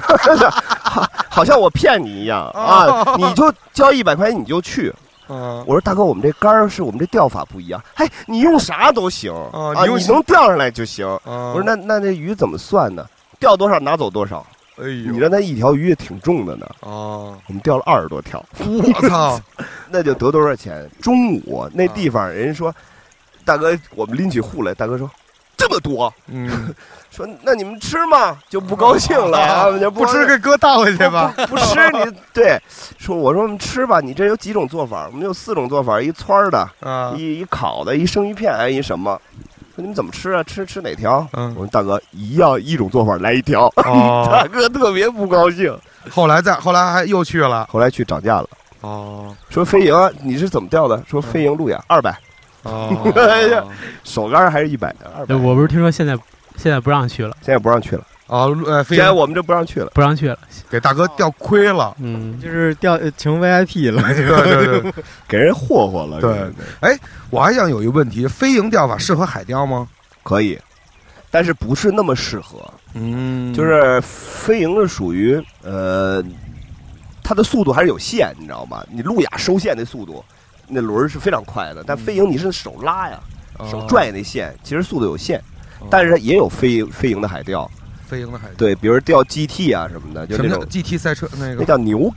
[0.81, 3.15] 好好像我骗你一样啊！
[3.17, 4.91] 你就交一百块钱你就去。
[5.27, 11.07] 嗯我说大哥，我们这杆儿是我们这钓法不一样，哎，你用啥都行啊，哦你用能钓上来就行。
[11.23, 13.05] 我我说那那那鱼怎么算呢？
[13.39, 14.45] 钓多少拿走多少。
[14.77, 18.43] 哎呦，你让那一条鱼也挺重的呢，哦，我们钓了二十多条。
[18.59, 19.39] 我操，
[19.89, 20.89] 那就得多少钱？
[21.01, 22.73] 中午那地方人说，
[23.45, 25.09] 大哥，我们拎起户来，大哥说
[25.57, 26.73] 这么多，嗯，
[27.11, 28.37] 说那你们吃吗？
[28.49, 32.59] 就不高兴了啊，就不吃给哥倒回去吧，不不吃你对，
[32.97, 35.07] 说我说我们吃吧，你这有几种做法？
[35.07, 39.19] 我们有四种做法，一汆的，啊，一一烤的，一生鱼片，还有一什么？
[39.75, 40.41] 说你们怎么吃啊？
[40.43, 41.27] 吃吃哪条？
[41.33, 43.65] 嗯我说大哥，一样一种做法来一条。
[43.75, 45.77] 哦， 大哥特别不高兴，
[46.09, 48.47] 后来再后来还又去了，后来去涨价了，
[48.81, 51.01] 哦说飞蝇你是怎么钓的？
[51.07, 52.17] 说飞蝇路亚二百，
[52.65, 53.63] 哦， 哎呀
[54.03, 55.35] 手竿还是一百，二百。
[55.35, 56.17] 我不是听说现在
[56.57, 59.91] 现在不让去了，现在不让去了，哦，呃，飞现在我们这不让去了。
[59.93, 60.37] 不让去了。
[60.69, 64.93] 给大哥钓亏了，嗯，就是钓呃请 VIP 了，对对对，
[65.27, 66.19] 给人霍霍了。
[66.19, 66.39] 对给
[66.89, 66.99] 人
[67.29, 69.87] 我还想有一个问题，飞蝇钓法适合海钓吗？
[70.23, 70.57] 可以，
[71.29, 72.57] 但是不是那么适合。
[72.97, 76.23] 嗯就是飞蝇是属于呃，
[77.21, 78.83] 它的速度还是有限，你知道吗？
[78.89, 80.23] 你路亚收线的速度，
[80.67, 83.19] 那轮儿是非常快的，但飞蝇你是手拉呀，
[83.69, 85.39] 手拽那线，其实速度有限。
[85.39, 87.69] 哦但是也有飞飞蝇的海钓，
[88.07, 91.65] 飞蝇的海钓，对，比如钓 GT 啊什么的，就什么叫那种 GT 赛车那个那？
[91.65, 92.11] 叫牛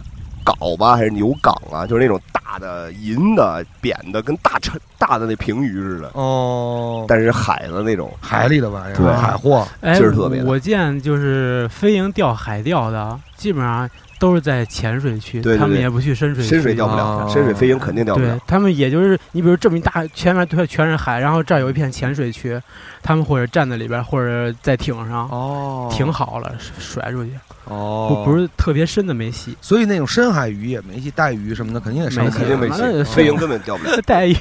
[0.44, 1.84] 镐吧，还是牛港啊？
[1.86, 8.10] 就是那种大的银的扁的，跟大车大的那平鱼似的，哦，但是海的那种。
[8.20, 16.50] 海里的玩意儿，对海货，哎劲儿特别，大我见就是飞蝇钓海钓的，基本上都是在浅水区，对对对他们也不去深水区。
[16.50, 18.36] 深水钓不了，哦深水飞鹰肯定钓不了。
[18.36, 22.60] 对他们也就是你比如这么一大前面对全是海，然后这儿有一片浅水区，
[23.02, 27.30] 他们或者站在里边，或者在艇上哦停好了甩出去，
[27.68, 29.56] 哦不不是特别深的没戏。
[29.60, 34.00] 所以那种深海鱼也没戏，带鱼什么的肯定也上没不肯定没那戏，飞蝇根本钓不了。
[34.06, 34.36] 带鱼，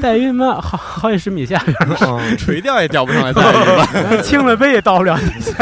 [0.00, 1.58] 带鱼 妈好好几十米下
[2.38, 3.88] 垂钓也钓不上来带鱼吧？
[3.94, 5.52] 儿， 清了杯也到不了底下。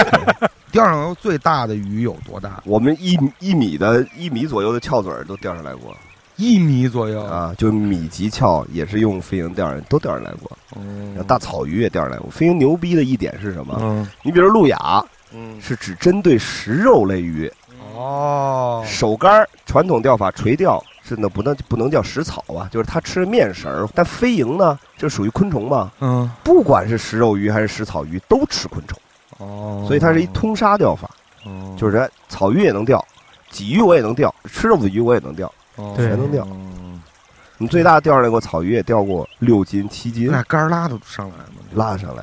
[0.70, 2.60] 钓上来最大的鱼有多大？
[2.64, 5.96] 我们一一米的一米左右的翘嘴都钓上来过
[6.36, 7.22] 一米左右。
[7.24, 10.50] 啊，就米级翘也是用飞蝇钓上，都钓上来过。
[10.76, 12.30] 嗯大草鱼也钓上来过。
[12.30, 13.76] 飞蝇牛逼的一点是什么？
[13.80, 15.60] 嗯你比如路亚嗯。
[15.60, 17.50] 是只针对食肉类鱼，
[17.94, 18.84] 哦。
[18.86, 23.88] 手竿儿传统钓法垂钓是那不能不能叫食草啊，就是它吃面食儿。
[23.94, 26.30] 但飞蝇呢，就属于昆虫嘛，嗯。
[26.42, 28.98] 不管是食肉鱼还是食草鱼，都吃昆虫，
[29.38, 29.84] 哦。
[29.86, 31.10] 所以它是一通杀钓法，
[31.44, 31.74] 哦。
[31.78, 33.04] 就是是草鱼也能钓，
[33.52, 35.52] 鲫鱼我也能钓，吃肉的鱼我也能钓。
[35.76, 35.94] 哦。
[35.96, 36.44] 全能钓。
[36.44, 37.02] 嗯
[37.58, 41.54] 我们最大钓上来过草鱼，也钓过六斤、七斤，那杆儿拉得上来吗？
[41.72, 42.22] 拉上来，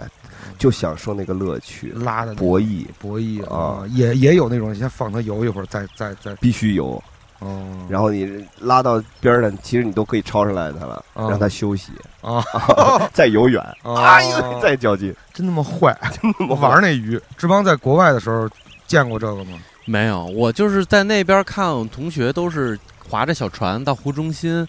[0.57, 2.85] 就享受那个乐趣，拉的博弈。
[2.99, 3.83] 博弈啊。
[3.91, 6.33] 也也有那种先放它游一会儿，再再再。
[6.35, 7.01] 必须游。
[7.39, 11.29] 哦，然后你拉到边儿上，其实你都可以抄上来它了，啊。
[11.29, 11.91] 让它休息，
[12.21, 12.41] 啊，
[13.13, 15.13] 再游远，哦哎呦，再较劲。
[15.33, 15.95] 真他妈坏！
[16.49, 18.49] 我玩那鱼，志邦在国外的时候
[18.87, 19.59] 见过这个吗？
[19.83, 24.65] 没有，我就是在那边看我们同学都是划着小船到湖中心，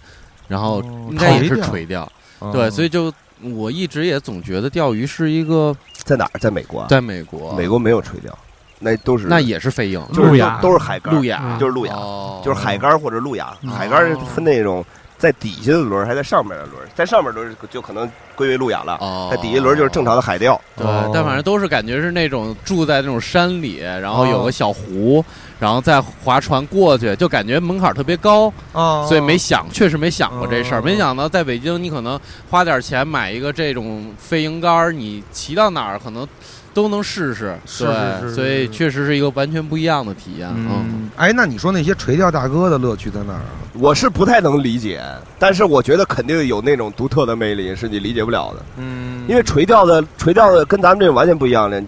[0.48, 2.10] 然后哦应该也是垂钓。
[2.52, 3.10] 对，所以以就
[3.42, 6.38] 我一直也总觉得钓鱼是一个在哪儿？
[6.38, 6.86] 在美国啊？
[6.88, 8.36] 在美国，美国没有垂钓，
[8.78, 10.58] 那都是那也是飞蝇，就是路亚。
[10.60, 11.56] 都是海竿，路亚。
[11.58, 12.40] 就是路亚，哦。
[12.44, 13.56] 就是海竿或者路亚。
[13.62, 14.84] 嗯海竿分那种
[15.18, 20.60] 在底下的轮儿，还在上面的轮儿，在上面轮儿就可能归为路亚了，哦，在底下轮儿就是正常的海钓。
[20.76, 24.44] 对哦，但反正都是感觉是那种住在那种山里，然后有哦。
[24.44, 25.24] 个小湖，
[25.58, 30.80] 然后再划船过去，就感觉门槛特别高，啊，所以没想，确实没想过这事儿。
[30.80, 32.18] 哦没想到在北京，你可能
[32.50, 36.26] 花点钱买一个这种飞蝇竿儿，你骑到哪儿可能
[36.74, 40.46] 都能试试，是对，是是所以确实是一个完全不一样的体验。
[40.54, 43.48] 嗯，嗯，哎，那你说那些垂钓大哥的乐趣在哪儿啊？
[43.72, 45.02] 我是不太能理解，
[45.38, 48.62] 但是我觉得肯定有那种独特的魅力是你理解不了的。
[48.76, 51.82] 嗯因为垂钓的垂钓的跟咱们这种完全不一样的。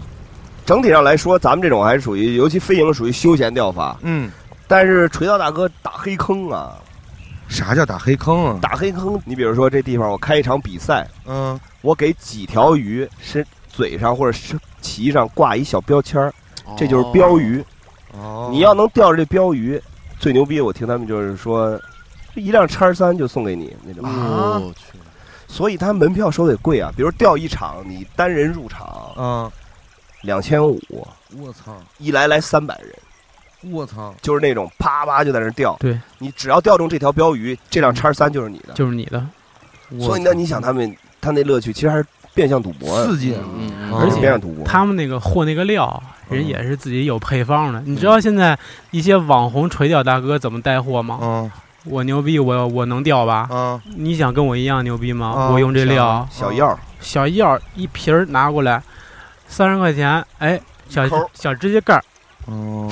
[0.69, 3.97] 整体上来说，咱们这种还是属于，尤其飞影属于休闲钓法。
[4.03, 4.29] 嗯，
[4.67, 6.77] 但是垂钓大哥打黑坑啊，
[7.47, 8.59] 啥叫打黑坑啊？
[8.61, 9.19] 打黑坑。
[9.25, 16.31] 你比如说这地方，我开一场比赛，嗯我给几条鱼身嘴上或者是鳍上挂一小标签儿，
[16.77, 17.65] 这就是标鱼。
[18.11, 19.81] 哦你要能钓着这标鱼，
[20.19, 20.61] 最牛逼。
[20.61, 21.81] 我听他们就是说，
[22.35, 24.07] 一辆叉三就送给你那种。
[24.07, 24.99] 哦，我去，
[25.47, 26.93] 所以他门票收得贵啊。
[26.95, 29.51] 比如钓一场，你单人入场啊！
[30.21, 30.79] 两千五，
[31.37, 31.75] 我操！
[31.97, 34.13] 一来来三百人，我操！
[34.21, 35.75] 就是那种啪啪就在那儿钓。
[35.79, 38.73] 对，你只要钓中这条标鱼，这辆叉三就是你的。
[38.73, 39.25] 就是你的。
[39.99, 44.63] 所以那，你想他们他那乐趣其实还是变相赌博啊，刺激，嗯嗯而而且变相赌博。
[44.65, 47.81] 他们那个货那个料，人嗯也是自己有配方的。
[47.81, 48.57] 你知道现在
[48.91, 51.19] 一些网红垂钓大哥怎么带货吗？
[51.21, 51.51] 嗯
[51.85, 53.47] 我牛逼，我我能钓吧？
[53.49, 55.27] 啊你想跟我一样牛逼吗？
[55.29, 58.83] 啊我用这料，小药，小药一瓶儿拿过来，
[59.49, 62.03] 三十块钱，哎，小小指甲盖儿，
[62.45, 62.89] 哦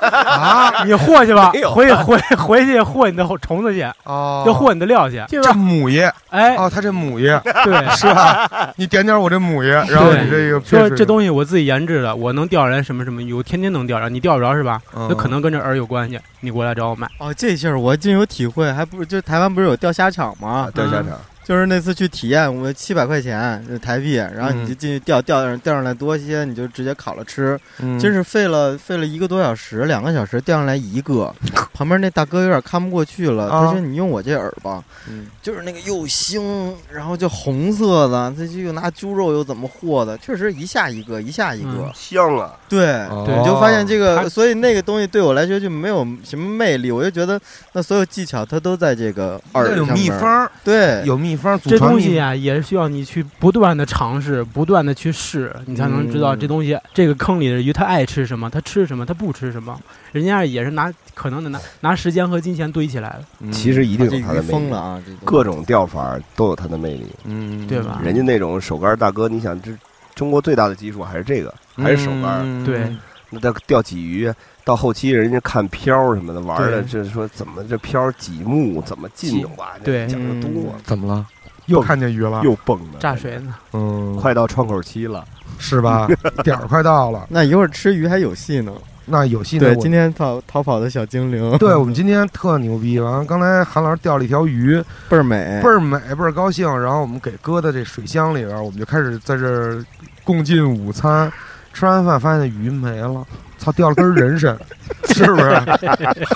[0.00, 8.48] 啊你和去吧回去，回回回去和你的虫子去，哦，就和你的料去，就这是母爷哎，哦，他这母爷对，是吧？
[8.76, 14.80] 你点点我这母爷，然后你这个说这西东西我自己研制的，我能钓人什么什么鱼，我天天能钓着，你钓不着是吧？
[14.94, 17.08] 嗯那可能跟这饵有关系，你过来找我买。
[17.18, 20.68] 哦，这事儿我真有体会，还不是就台湾不是有钓虾场吗？
[20.72, 21.08] 钓虾场，
[21.46, 27.56] 就是那次去体验，我七百块钱就台币，然后你就进去钓，钓上钓上来多些，你就直接烤了吃。
[27.78, 31.32] 嗯真是费了费了一个多小时，两个小时钓上来一个，
[31.72, 41.68] 旁边那大哥有点看不过去了，啊他说：“你用我这饵吧，嗯就是那个又腥，然后就红色的，他就又拿猪肉又怎么和的，确实一下一个，一下一个。
[41.68, 42.52] 嗯香啊！
[42.68, 47.40] 对，哦你就发现这个，所以那个东西对我来说就没有什么魅力，我就觉得
[47.72, 59.78] 那所有技巧它都在这个饵上面秘方，对，有秘这传东西啊，也是需要你去不断的尝试，不断的去试，你才能知道嗯这东西，这个坑里的鱼它爱吃什么，它吃什么，它不吃什么。
[60.12, 65.02] 人家也是拿可能的拿拿时间和金钱堆起来的，嗯其实一定这有它的魅力鱼疯了，啊！
[65.04, 67.06] 这个各种钓法都有它的魅力。
[67.24, 69.70] 嗯，对吧人家那种手竿大哥，你想这
[70.14, 72.40] 中国最大的基数还是这个，还是手竿。
[72.42, 72.90] 嗯对，
[73.28, 74.32] 那他钓鲫鱼，
[74.66, 79.46] 到后期人家看漂什么的玩的，就是说怎么这漂几目怎么进
[79.84, 81.24] 对讲的多，怎么了？
[81.66, 82.42] 又看见鱼了？
[82.42, 83.54] 又蹦的炸水呢。
[83.74, 85.24] 嗯，快到窗口期了，
[85.56, 86.08] 是吧？
[86.42, 88.72] 点儿快到了，那一会儿吃鱼还有戏呢。
[89.04, 89.66] 那有戏呢。
[89.66, 95.68] 对，今天逃逃跑的小精灵，对我们今天特牛逼，完了刚才韩老师钓了一条鱼，倍儿美倍。
[95.68, 96.68] 儿美，倍儿高兴。
[96.80, 99.84] 然后我们给搁在这水箱里边，我们就开始在这儿
[100.24, 101.32] 共进午餐。
[101.72, 103.24] 吃完饭发现鱼没了，
[103.58, 104.56] 操，掉了根人参，
[105.14, 105.54] 是不是？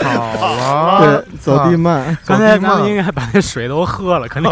[0.05, 4.51] 好啊，对，走地慢，刚才走地慢咱们应该把那水都喝了，肯定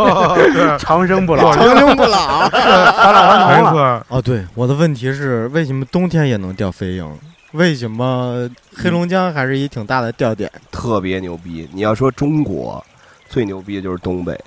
[0.52, 1.52] 对 长生不老。
[1.52, 2.48] 长生不老。
[2.48, 3.70] 返老还童了。
[3.70, 7.06] 没错，哦，对，我的问题是，为什么冬天也能钓飞鹰？
[7.52, 10.50] 为什么黑龙江还是一挺大的钓点？
[10.70, 11.66] 特别牛逼。
[11.72, 12.84] 你要说中国
[13.28, 14.38] 最牛逼的就是东北，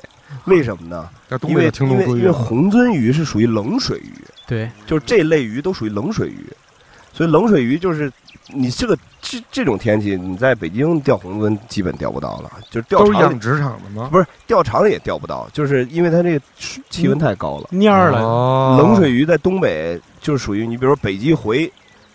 [0.46, 1.10] 为什么呢？
[1.48, 4.14] 因为北的听因为红鳟鱼是属于冷水鱼，
[4.46, 6.46] 对，就是这类鱼都属于冷水鱼，
[7.22, 8.12] 所以冷水鱼就是
[8.48, 14.10] 你这个这这种天气，你在北京钓红鳟基本钓不到了，就是钓都是场养殖场的吗？
[14.12, 16.44] 不是钓场也钓不到，就是因为它这个
[16.90, 17.70] 气温太高了。
[17.74, 21.72] 蔫儿了，哦冷水鱼在东北就是属于你比如说北极回，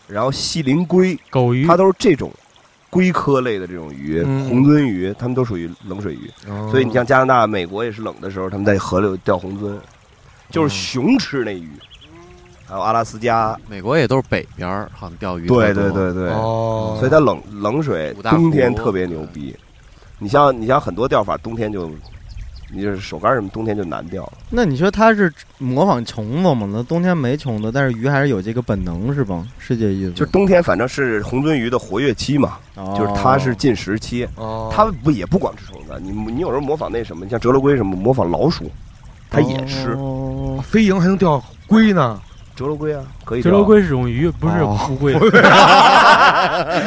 [0.08, 2.32] 然后西林龟，狗鱼它都是这种
[2.90, 6.28] 龟科类的这种鱼，嗯红鳟鱼，它们都属于冷水鱼。
[6.48, 9.78] 哦所以你像加拿大、美国也是冷的时候，他们在河流钓红鳟，
[10.50, 11.70] 就是熊吃那鱼。
[12.68, 19.54] 还有阿拉斯加，美国也都是北边儿，好像钓鱼对对对对，哦，所以它冷冷水冬天特别牛逼。
[20.18, 21.88] 你像你像很多钓法，冬天就
[22.72, 24.30] 你就是手竿什么，冬天就难钓。
[24.50, 26.68] 那你说它是模仿虫子吗？
[26.72, 29.46] 那冬天没虫子，但是鱼还是有这个本能，是吧？
[29.58, 30.12] 是这意思？
[30.12, 32.96] 就是冬天反正是红鳟鱼的活跃期嘛，哦。
[32.98, 38.68] 就是它是进食期，哦，它不也不光吃虫子，你你有时候模仿那什么，你像折罗龟什么，模仿老鼠，
[39.30, 39.92] 它也吃。
[39.92, 40.58] 哦。
[40.64, 42.18] 飞蝇还能钓龟呢，
[42.56, 44.76] 折罗龟啊，可以折罗龟是种鱼，不是哦。
[44.90, 45.14] 乌龟。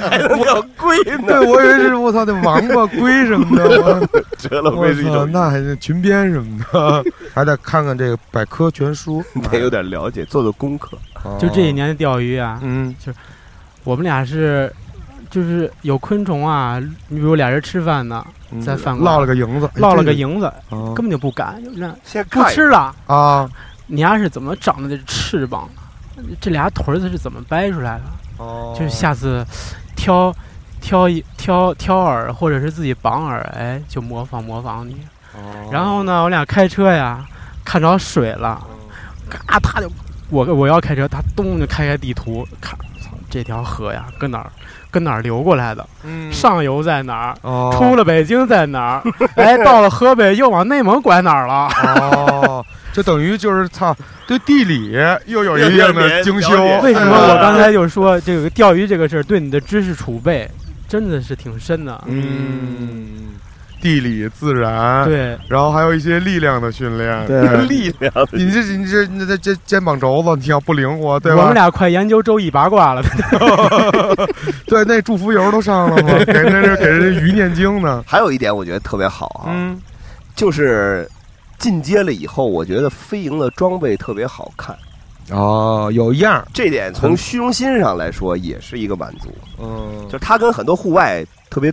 [0.10, 4.08] 还能钓龟呢，对，我以为是我操那王八龟什么的，我
[4.38, 7.04] 折罗我龟是一种那还是裙边什么的，
[7.34, 10.98] 还得看看这个百科全书， 得有点了解，做做功课。
[11.24, 11.38] 哦。
[11.40, 12.94] 就这一，年的钓鱼啊，嗯。
[13.00, 13.12] 就
[13.84, 14.72] 我们俩是，
[15.30, 18.62] 就是有昆虫啊，你比如俩人吃饭呢，嗯。
[18.62, 20.94] 在饭馆落了个蝇子，哎落了个，这蝇子，哦。
[20.96, 23.50] 根本就不敢，就让先不吃了，啊，
[23.90, 25.68] 你丫是怎么长的这翅膀？
[26.40, 28.04] 这俩腿儿子是怎么掰出来的？
[28.44, 29.46] 哦就是下次
[29.96, 30.34] 挑
[30.80, 34.96] 挑一挑挑饵，或者是自己绑饵，哎，就模仿模仿你。
[35.34, 35.40] 哦
[35.72, 37.26] 然后呢，我俩开车呀，
[37.66, 38.62] 看着水了，
[39.30, 39.92] 嘎，他就
[40.30, 44.52] 我我要开车，他咚就开开地图，看，操，这条河呀，搁哪儿
[44.92, 45.86] 跟哪儿流过来的？
[46.04, 47.38] 嗯上游在哪儿？
[47.42, 49.04] 哦出了北京在哪儿？
[49.36, 51.70] 哎，到了河北又往内蒙拐哪儿了？
[51.84, 53.96] 哦，就等于就是操，
[54.28, 56.50] 对地理又有一定的精修。
[56.82, 60.50] 为什么我刚才就说这个钓鱼这个事儿对你的知识储备
[60.88, 62.04] 真的是挺深的？
[62.08, 63.30] 嗯，
[63.80, 67.26] 地理、自然，，对，然后还有一些力量的训练。
[67.28, 71.42] 对 力量，你这你这你这这肩膀轴子，你要不灵活，对吧？
[71.42, 73.04] 我们俩快研究周易八卦了。
[74.66, 76.10] 对那祝福油都上了吗？
[76.26, 78.04] 给那是给人鱼念经呢。
[78.06, 79.80] 还有一点我觉得特别好啊，嗯，
[80.36, 81.08] 就是
[81.60, 84.76] 进阶了以后，我觉得飞营的装备特别好看，
[85.32, 89.30] 哦，有样儿，这点从虚荣心上来说也是一个满足。
[89.60, 90.06] 嗯。
[90.06, 91.72] 就是它跟很多户外特别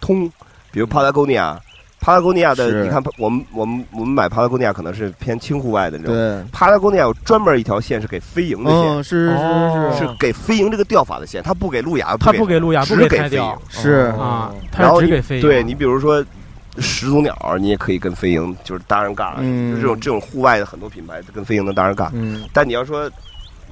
[0.00, 0.30] 通，
[0.70, 1.58] 比如帕拉贡尼亚，
[2.00, 9.94] 帕拉贡尼亚的，你看我们我们我们买帕拉贡尼亚可能是偏轻户外的那种，对，帕拉贡尼亚有专门一条线是给飞营的线，嗯，是是哦。
[9.98, 10.06] 是。
[10.06, 13.56] 是给飞营这个钓法的线，它不给路亚，它不给路亚，只给飞营。
[13.68, 14.12] 是。
[14.18, 15.42] 啊，然后你是只给飞营。
[15.42, 16.24] 对你比如说
[16.78, 23.10] 始祖鸟，你也可以跟飞鹰就是搭上杠，嗯就这种这种户外的很多品牌跟飞鹰能搭上杠，嗯，但你要说。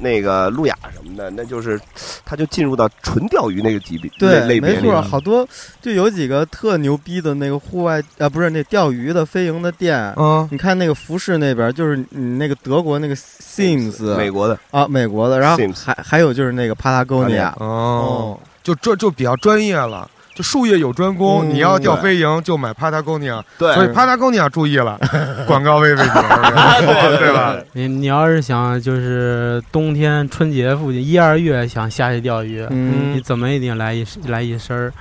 [0.00, 1.76] 那个路亚什么的，那就是，
[2.24, 5.44] 它就进入到纯钓鱼那个级别对，类别没错，好多
[5.82, 10.14] 就有几个特牛逼的那个户外啊，不是那钓鱼的飞鹰的店。
[10.16, 20.08] 嗯你看那个服饰那边，就是你那个德国那个 Sims 美国的啊，美国的，然后还还有就是那个帕拉贡尼亚，哦，就这就比较专业了。
[20.38, 24.96] 就术业有专攻，嗯你要钓飞蝇就买帕塔哥尼亚，对所以帕塔哥尼亚注意了，
[25.48, 26.04] 广告位位名，
[27.18, 27.56] 对吧？
[27.72, 34.92] 你你要是想就是冬天春节附近一二月想下去钓鱼，嗯你怎么也得来一来一身儿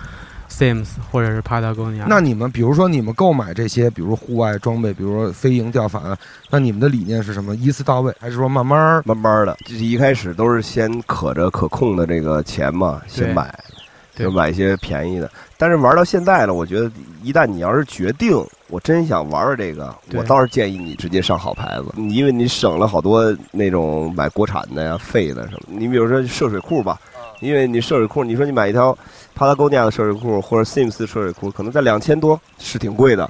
[0.49, 2.05] Sims 或者是 Patagonia。
[2.07, 6.17] 那你们比如说你们购买这些，比如户外装备，比如说飞蝇钓法，
[6.49, 7.55] 那你们的理念是什么？
[7.55, 9.03] 一次到位，还是说慢慢儿？
[9.05, 13.76] 慢慢的，就是一开始都是先可着可控的这个钱嘛，先买，对
[14.17, 15.29] 就买一些便宜的。
[15.57, 16.91] 但是玩到现在了，我觉得
[17.23, 18.35] 一旦你要是决定，
[18.67, 25.61] 我真想玩玩这个，我倒是建议你直接上好牌子，你因为你省了好多那种买国产的呀、废的什么。
[25.67, 26.99] 你比如说涉水裤吧，
[27.39, 28.97] 因为你涉水裤，你说你买一条
[29.33, 33.29] 帕拉贡尼亚的涉水裤或者 Sims 的涉水裤，可能在两千多，是挺贵的。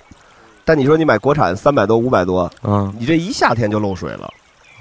[0.65, 4.29] 但你说你买国产三百多、五百多，嗯，你这一夏天就漏水了。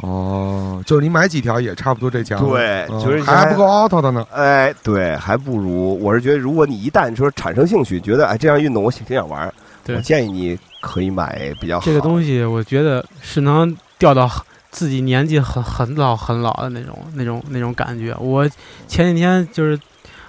[0.01, 2.37] 哦，就是你买几条也差不多这价。
[2.39, 4.27] 对嗯就是还不够 auto 的呢。
[4.31, 9.53] 哎，对，还不如我是觉得，如果你一旦说产生兴趣，觉得哎这样运动我挺想玩，
[9.85, 14.31] 对我建议你可以买比较好这个东西，我觉得是能钓到
[14.71, 18.15] 自己年纪很很老很老的那种那种那种感觉。
[18.19, 18.47] 我
[18.87, 19.79] 前几天就是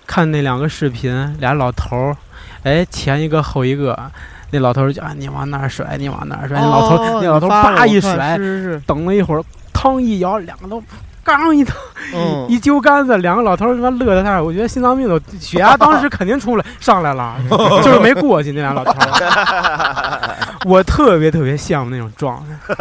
[0.05, 2.17] 看那两个视频，俩老头儿，
[2.63, 4.09] 哎，前一个后一个，
[4.51, 9.43] 那老头儿就啊，你往那儿甩，你往那儿甩，那老头那老头叭一甩，是是是，等了一会儿，
[9.77, 10.81] 腾一摇，两个都
[11.23, 11.63] 刚一
[12.47, 17.35] 一揪杆子，两个老头儿他妈乐的他，我觉得心脏病都血压当时肯定出来上来了，
[17.83, 20.35] 就是没过去那俩老头儿。
[20.65, 22.75] 我特别特别羡慕那种状态，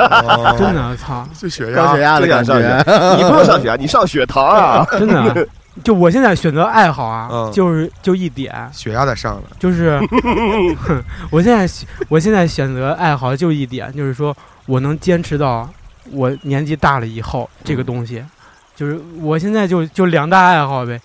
[0.57, 2.84] 真的，我操，就血压高血压的感上 觉，
[3.16, 4.86] 你不用上血压，你上血糖啊！
[4.92, 5.47] 真的。
[5.84, 9.42] 就我现在选择爱好啊，嗯就是就一点，血压得上来。
[9.59, 10.01] 就是
[11.30, 11.68] 我现在
[12.09, 14.34] 我现在选择爱好就一点，就是说
[14.64, 15.68] 我能坚持到
[16.12, 18.22] 我年纪大了以后，这个东西，
[18.74, 21.00] 就是我现在就就两大爱好呗，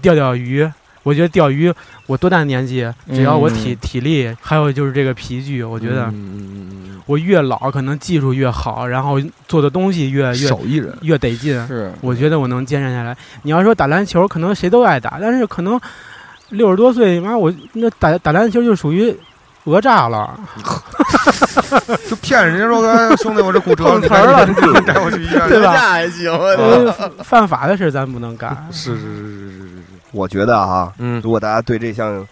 [0.00, 0.70] 钓钓鱼。
[1.02, 1.70] 我觉得钓鱼，
[2.06, 10.96] 我多大年纪，只要我体、嗯体力，还有就是这个皮具，我觉得嗯我越老，可能技术越好，然后做的东西越越手艺人。
[11.02, 11.66] 越得劲。
[11.66, 13.14] 是我觉得我能坚持下来。
[13.42, 15.78] 你要说打篮球，可能谁都爱打，但是可能
[16.48, 19.14] 六十多岁，妈我那打打篮球就属于
[19.64, 20.38] 讹诈了。
[22.08, 23.98] 就骗人家说，哎兄弟，我这骨折，了
[24.46, 24.54] 你
[24.86, 25.48] 带我去医院。
[25.48, 26.92] 对吧那还行，呃
[27.22, 28.66] 犯法的事咱不能干。
[28.70, 29.82] 是是是是是是是。
[30.12, 32.26] 我觉得啊，嗯如果大家对这项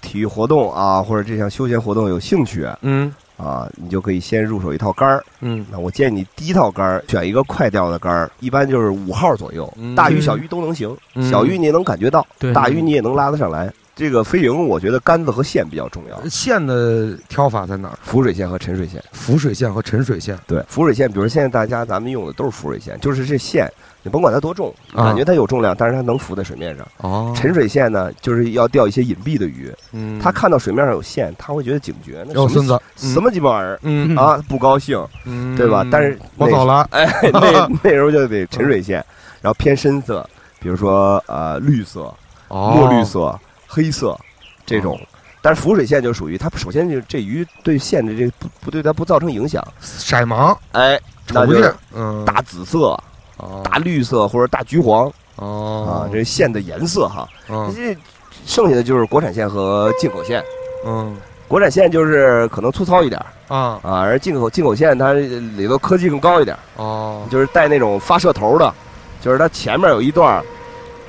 [0.00, 5.24] 体育活动啊，或者这项休闲活动有兴趣嗯啊，你就可以先入手一套杆儿。
[5.40, 13.72] 嗯那我建议你第一套杆儿选一个快钓的杆儿，一般就是五号左右，嗯大鱼小鱼都能行，嗯小鱼你也能感觉到，对，大鱼你也能拉得上来。
[13.98, 17.98] 这个飞蝇，我觉得杆子和线比较重要，线的挑法在哪儿？
[18.04, 19.02] 浮水线和沉水线。
[19.10, 20.38] 浮水线和沉水线。
[20.46, 23.68] 对，浮水线，比如现在大家咱们用的都是浮水线，就是这线
[24.04, 26.86] 你甭管它多重，啊感觉它有重量，但是它能浮在水面上。
[26.98, 35.84] 哦沉水线呢，就是要钓一些隐蔽的鱼，嗯它看到水面上有线，它会觉得警觉，那有孙子什么鸡巴玩意儿嗯啊，不高兴，嗯对吧？
[35.90, 39.04] 但是我走了， 哎，那那时候就得沉水线，
[39.42, 40.24] 然后偏深色，
[40.60, 42.14] 比如说呃绿色、
[42.46, 43.36] 哦墨绿色、
[43.68, 44.18] 黑色
[44.66, 44.98] 这种。
[45.40, 50.98] 但是浮水线就属于它，首先就这鱼对线的这个不不对它不造成影响，色盲哎，
[51.28, 51.62] 瞅不见。
[51.62, 52.24] 那就是，嗯。
[52.24, 52.98] 大紫色、
[53.36, 53.62] 哦。
[53.64, 55.06] 大绿色或者大橘黄。
[55.06, 57.28] 啊哦，这线的颜色哈。
[57.48, 57.72] 嗯。
[57.72, 57.96] 这
[58.44, 60.42] 剩下的就是国产线和进口线。
[60.84, 61.16] 嗯。
[61.46, 63.54] 国产线就是可能粗糙一点儿。
[63.54, 63.78] 啊。
[63.84, 67.24] 啊，而进口进口线它里头科技更高一点，哦。
[67.30, 68.74] 就是带那种发射头的，
[69.20, 70.44] 就是它前面有一段儿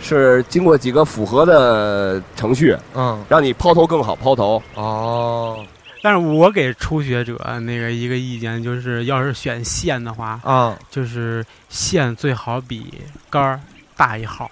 [0.02, 3.24] 是经过几个符合的程序，嗯。
[3.28, 4.62] 让你抛投更好抛投。
[4.76, 5.66] 哦。
[6.02, 12.94] 但是我给初学者那个一个意见就是，要是选线的话，啊就是线最好比
[13.30, 13.60] 杆儿
[13.98, 14.50] 大一号，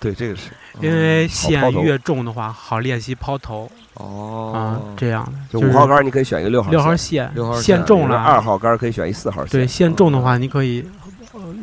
[0.00, 5.32] 对，这个是因为线越重的话，好练习抛投啊哦，这样的。
[5.52, 7.62] 就五号杆儿你可以选一个六号六号线线六号，线。
[7.62, 9.52] 线重了，二号杆儿可以选一四号线。
[9.52, 10.97] 对线重的话，你可以呃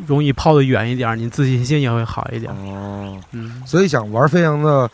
[0.06, 2.52] 容易抛得远一点，你自信心也会好一点。
[2.52, 4.90] 哦，嗯，所以想玩飞扬的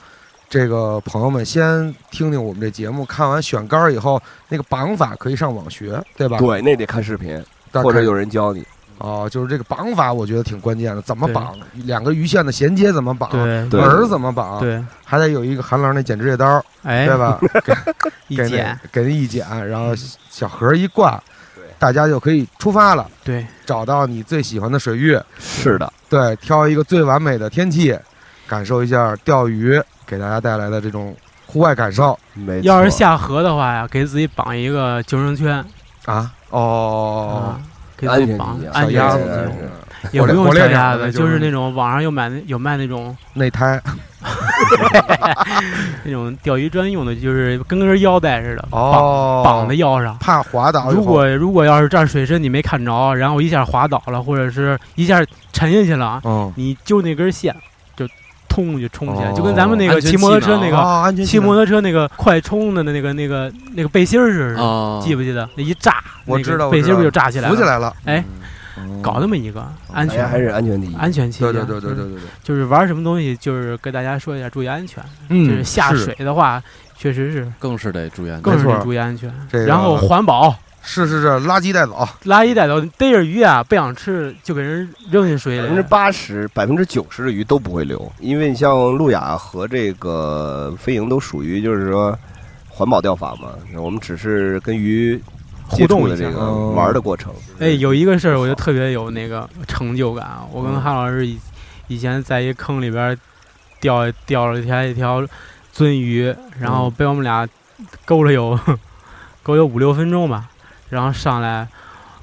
[0.49, 6.39] 这个朋友们，先听听我们这节目，看完选杆儿以后，那个绑法可以上网学，对吧？
[6.39, 8.65] 对，那得看视频或者有人教你。
[8.99, 17.17] 哦，就是这个绑法，我觉得挺关键的，怎么绑，两个鱼线的衔接怎么绑，对对门怎么绑，对，还得有一个韩郎那剪指甲刀，哎，对？
[17.19, 17.41] 吧？
[17.65, 17.75] 给
[18.29, 19.93] 那一剪，给那一剪，然后
[20.31, 21.25] 小盒儿一挂对，
[21.83, 27.99] 大家就可以出发了，对，找到你最喜欢的水域，是的，对，挑一个最完美的天气，
[28.47, 31.13] 感受一下钓鱼给大家带来的这种
[31.45, 32.17] 户外感受。
[32.35, 32.69] 没错。
[32.69, 35.57] 要是下河的话呀，给自己绑一个救生圈。
[36.05, 36.31] 啊！
[36.51, 37.47] 哦。
[37.47, 37.59] 啊，，
[37.97, 39.53] 给自己安全一啊绑安全小鸭子
[40.13, 43.81] 也不用火烈小鸭子，火烈鸟的就是那种网上有买那有卖那种内胎
[46.05, 50.17] 那种钓鱼专用的，就是跟根腰带似的，哦，绑绑在腰上。
[50.19, 50.91] 怕滑倒。
[50.91, 57.55] 如果如果要是这儿水深你没看着，然后一下滑倒了，或者是一下沉下去了，嗯，你揪那根线
[57.97, 58.07] 就
[58.49, 65.49] 通就冲起来，哦就跟咱们那个骑摩托车那个骑摩托车那个快充的那个那个那个背心儿似的，啊，记不记得？
[65.57, 65.97] 那一炸，
[66.27, 67.55] 我知道背心儿不就炸起来了？
[67.55, 68.41] 浮起来了，哎，嗯
[69.03, 70.95] 搞那么一个安全还是安全第一。
[70.97, 75.03] 安全期间，对对对对对对对，就是玩什么东西，就是跟大家说一下，注意安全。
[75.29, 76.63] 嗯就是下水的话，
[76.97, 78.53] 确实是更是得注意安全。
[78.53, 79.33] 没错更是得注意安全。
[79.67, 85.83] 然后环保，是是是，垃圾带走，垃圾带走，逮着鱼啊，不想吃就给人扔进水里百分之。
[85.85, 92.19] 八十、百分之九十的鱼都不会留，因为你像路亚和这个飞蝇都属于就是说
[92.69, 95.23] 环保钓法嘛，我们只是跟鱼接
[95.77, 97.33] 互动一下触的这个嗯玩的过程。
[97.59, 100.39] 哎，有一个事儿我就特别有那个成就感。
[100.53, 101.39] 我跟嗯韩老师以
[101.89, 103.17] 以前在一坑里边
[103.81, 105.23] 钓钓了一条一条
[105.75, 107.49] 鳟鱼，然后被我们俩
[108.05, 108.59] 勾了有
[109.43, 110.49] 勾有五六分钟吧，
[110.89, 111.67] 然后上来。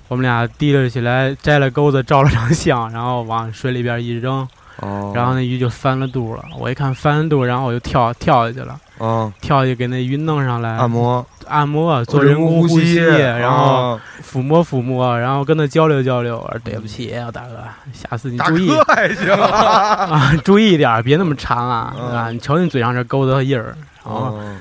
[0.08, 4.38] 我们俩提溜起来，摘了钩子，照了张相，然后往水里边一扔，
[4.78, 6.44] 哦然后那鱼就翻了肚了。
[6.58, 16.40] 我一看翻了肚，然后我就跳跳下去了，嗯，跳下去给那鱼弄上来，按摩，按摩，做人工呼吸，然后哦抚摸抚摸，然后跟他交流交流。
[16.64, 23.76] 对不起，大哥，下次你注意哥还行，啊，注意一点，别那么馋啊，嗯啊，你瞧你嘴上这勾的印儿，
[24.06, 24.56] 然后哦，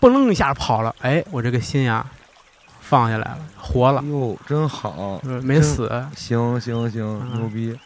[0.00, 2.06] 嘣一下跑了，哎，我这个心呀
[2.80, 5.90] 放下来了，活了，哟，真好，呃没死。
[6.14, 7.76] 行行行，嗯牛逼！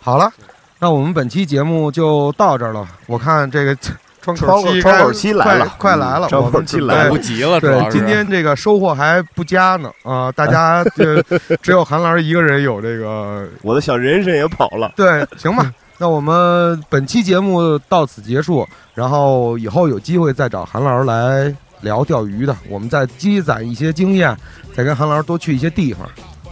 [0.00, 0.30] 好了，
[0.78, 2.86] 那我们本期节目就到这儿了。
[3.06, 3.76] 我看这个
[4.24, 10.32] 窗口期窗口期来了快快来了，嗯窗口我们来不及了，对，今天这个收获还不佳呢啊！
[10.32, 11.20] 大家 就
[11.60, 15.70] 只有韩老师一个人有这个我的小人参也跑了，对，行吧。
[15.98, 24.36] 那我们本期节目到此结束，然后以后有机会再找韩老师来聊钓鱼的，我们再积攒一些经验，
[24.74, 26.08] 再跟韩老师多去一些地方，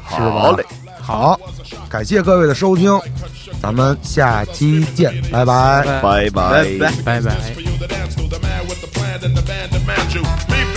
[0.08, 0.30] 是吧？
[0.30, 0.64] 好嘞，
[1.02, 1.38] 好，
[1.88, 2.96] 感谢各位的收听，
[3.60, 6.00] 咱们下期见，拜拜。
[6.00, 6.64] 拜拜。
[7.04, 7.52] 拜拜。
[7.52, 7.72] for you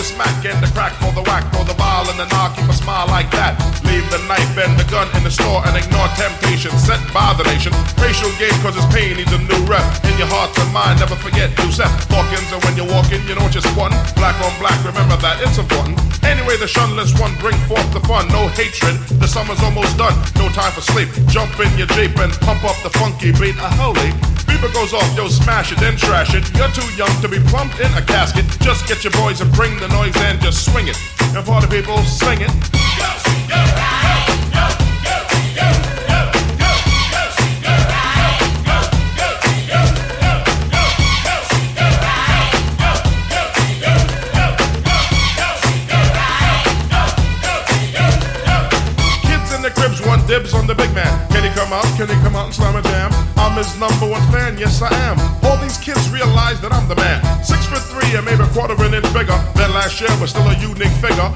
[0.05, 2.53] smack and the crack for the whack for the ball and the knock.
[2.53, 3.57] Keep a smile like that.
[3.89, 7.43] Leave the knife and the gun in the store and ignore temptation sent by the
[7.49, 7.73] nation.
[7.97, 9.81] Racial game cause his pain needs a new rep.
[10.05, 12.53] In your heart and mind, never forget Giuseppe Hawkins.
[12.53, 13.91] And when you're walking, you know just one.
[14.13, 15.97] Black on black, remember that it's important.
[16.21, 18.29] Anyway, the shunless one bring forth the fun.
[18.29, 20.13] No hatred, the summer's almost done.
[20.37, 21.09] No time for sleep.
[21.33, 23.57] Jump in your Jeep and pump up the funky beat.
[23.57, 24.13] A holy.
[24.45, 26.45] Beaver goes off, yo, smash it, then trash it.
[26.55, 28.45] You're too young to be plumped in a casket.
[28.61, 30.97] Just get your boys and bring the noise and just swing it.
[31.35, 34.24] And party people, sing it.
[50.27, 51.05] Dibs on the big man.
[51.29, 51.85] Can he come out?
[51.97, 53.13] Can he come out and slam a jam?
[53.37, 55.19] I'm his number one fan, yes I am.
[55.45, 57.21] All these kids realize that I'm the man.
[57.45, 60.49] Six foot three and maybe a quarter an inch bigger than last year, but still
[60.49, 61.29] a unique figure.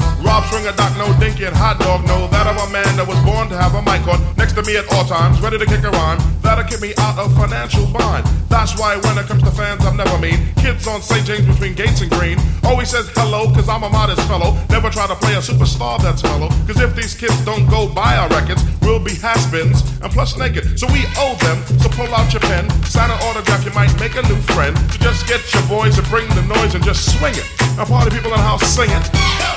[0.50, 2.26] Swinger, Doc, no dinky, and hot dog no.
[2.34, 4.82] that I'm a man that was born to have a mic on next to me
[4.82, 6.18] at all times, ready to kick a rhyme.
[6.42, 8.26] That'll keep me out of financial bind.
[8.50, 10.42] That's why when it comes to fans, I'm never mean.
[10.58, 11.22] Kids on St.
[11.22, 14.58] James between Gates and Green always says hello, cause I'm a modest fellow.
[14.74, 16.50] Never try to play a superstar that's mellow.
[16.66, 20.66] Cause if these kids don't go buy our records, we'll be has-beens and plus naked.
[20.82, 24.18] So we owe them, so pull out your pen, sign an autograph, you might make
[24.18, 24.74] a new friend.
[24.90, 27.46] So just get your boys to bring the noise and just swing it.
[27.78, 29.49] Now party people in the house sing it.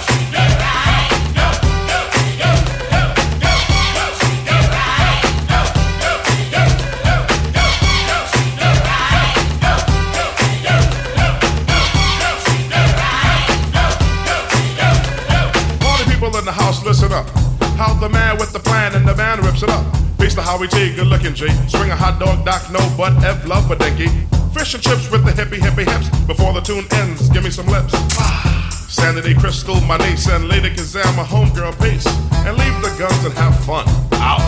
[17.82, 19.84] How the man with the plan and the man rips it up.
[20.16, 21.48] Beats the Howie T, good looking G.
[21.66, 24.06] Swing a hot dog, Doc, no butt, F love for dinky.
[24.54, 26.08] Fish and chips with the hippie hippie hips.
[26.28, 27.92] Before the tune ends, give me some lips.
[28.88, 32.06] Sanity Crystal, my niece, and Lady Kazam, my homegirl, peace.
[32.46, 33.84] And leave the guns and have fun.
[34.12, 34.40] Out.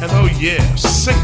[0.00, 1.20] And oh yeah, sing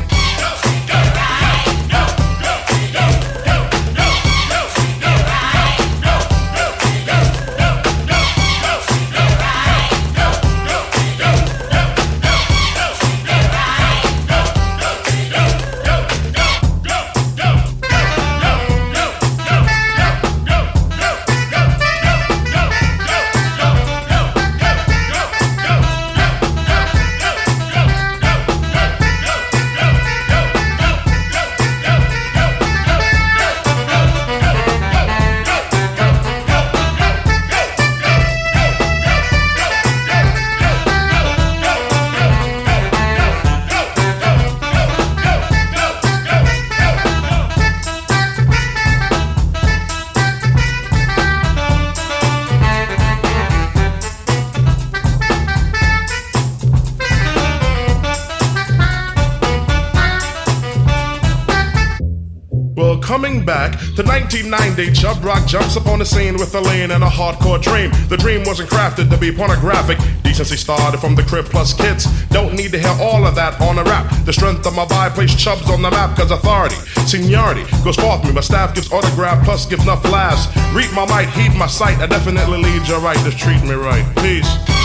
[63.44, 67.60] Back to 1990, Chub Rock jumps upon the scene with a lean and a hardcore
[67.60, 67.90] dream.
[68.08, 69.98] The dream wasn't crafted to be pornographic.
[70.22, 72.06] Decency started from the crib plus kids.
[72.28, 74.10] Don't need to hear all of that on a rap.
[74.24, 76.76] The strength of my vibe placed Chubbs on the map, cause authority,
[77.06, 78.32] seniority goes forth me.
[78.32, 80.48] My staff gives autograph plus gives enough laughs.
[80.74, 81.98] Read my might, heed my sight.
[81.98, 83.18] I definitely lead you right.
[83.18, 84.04] Just treat me right.
[84.16, 84.83] Peace.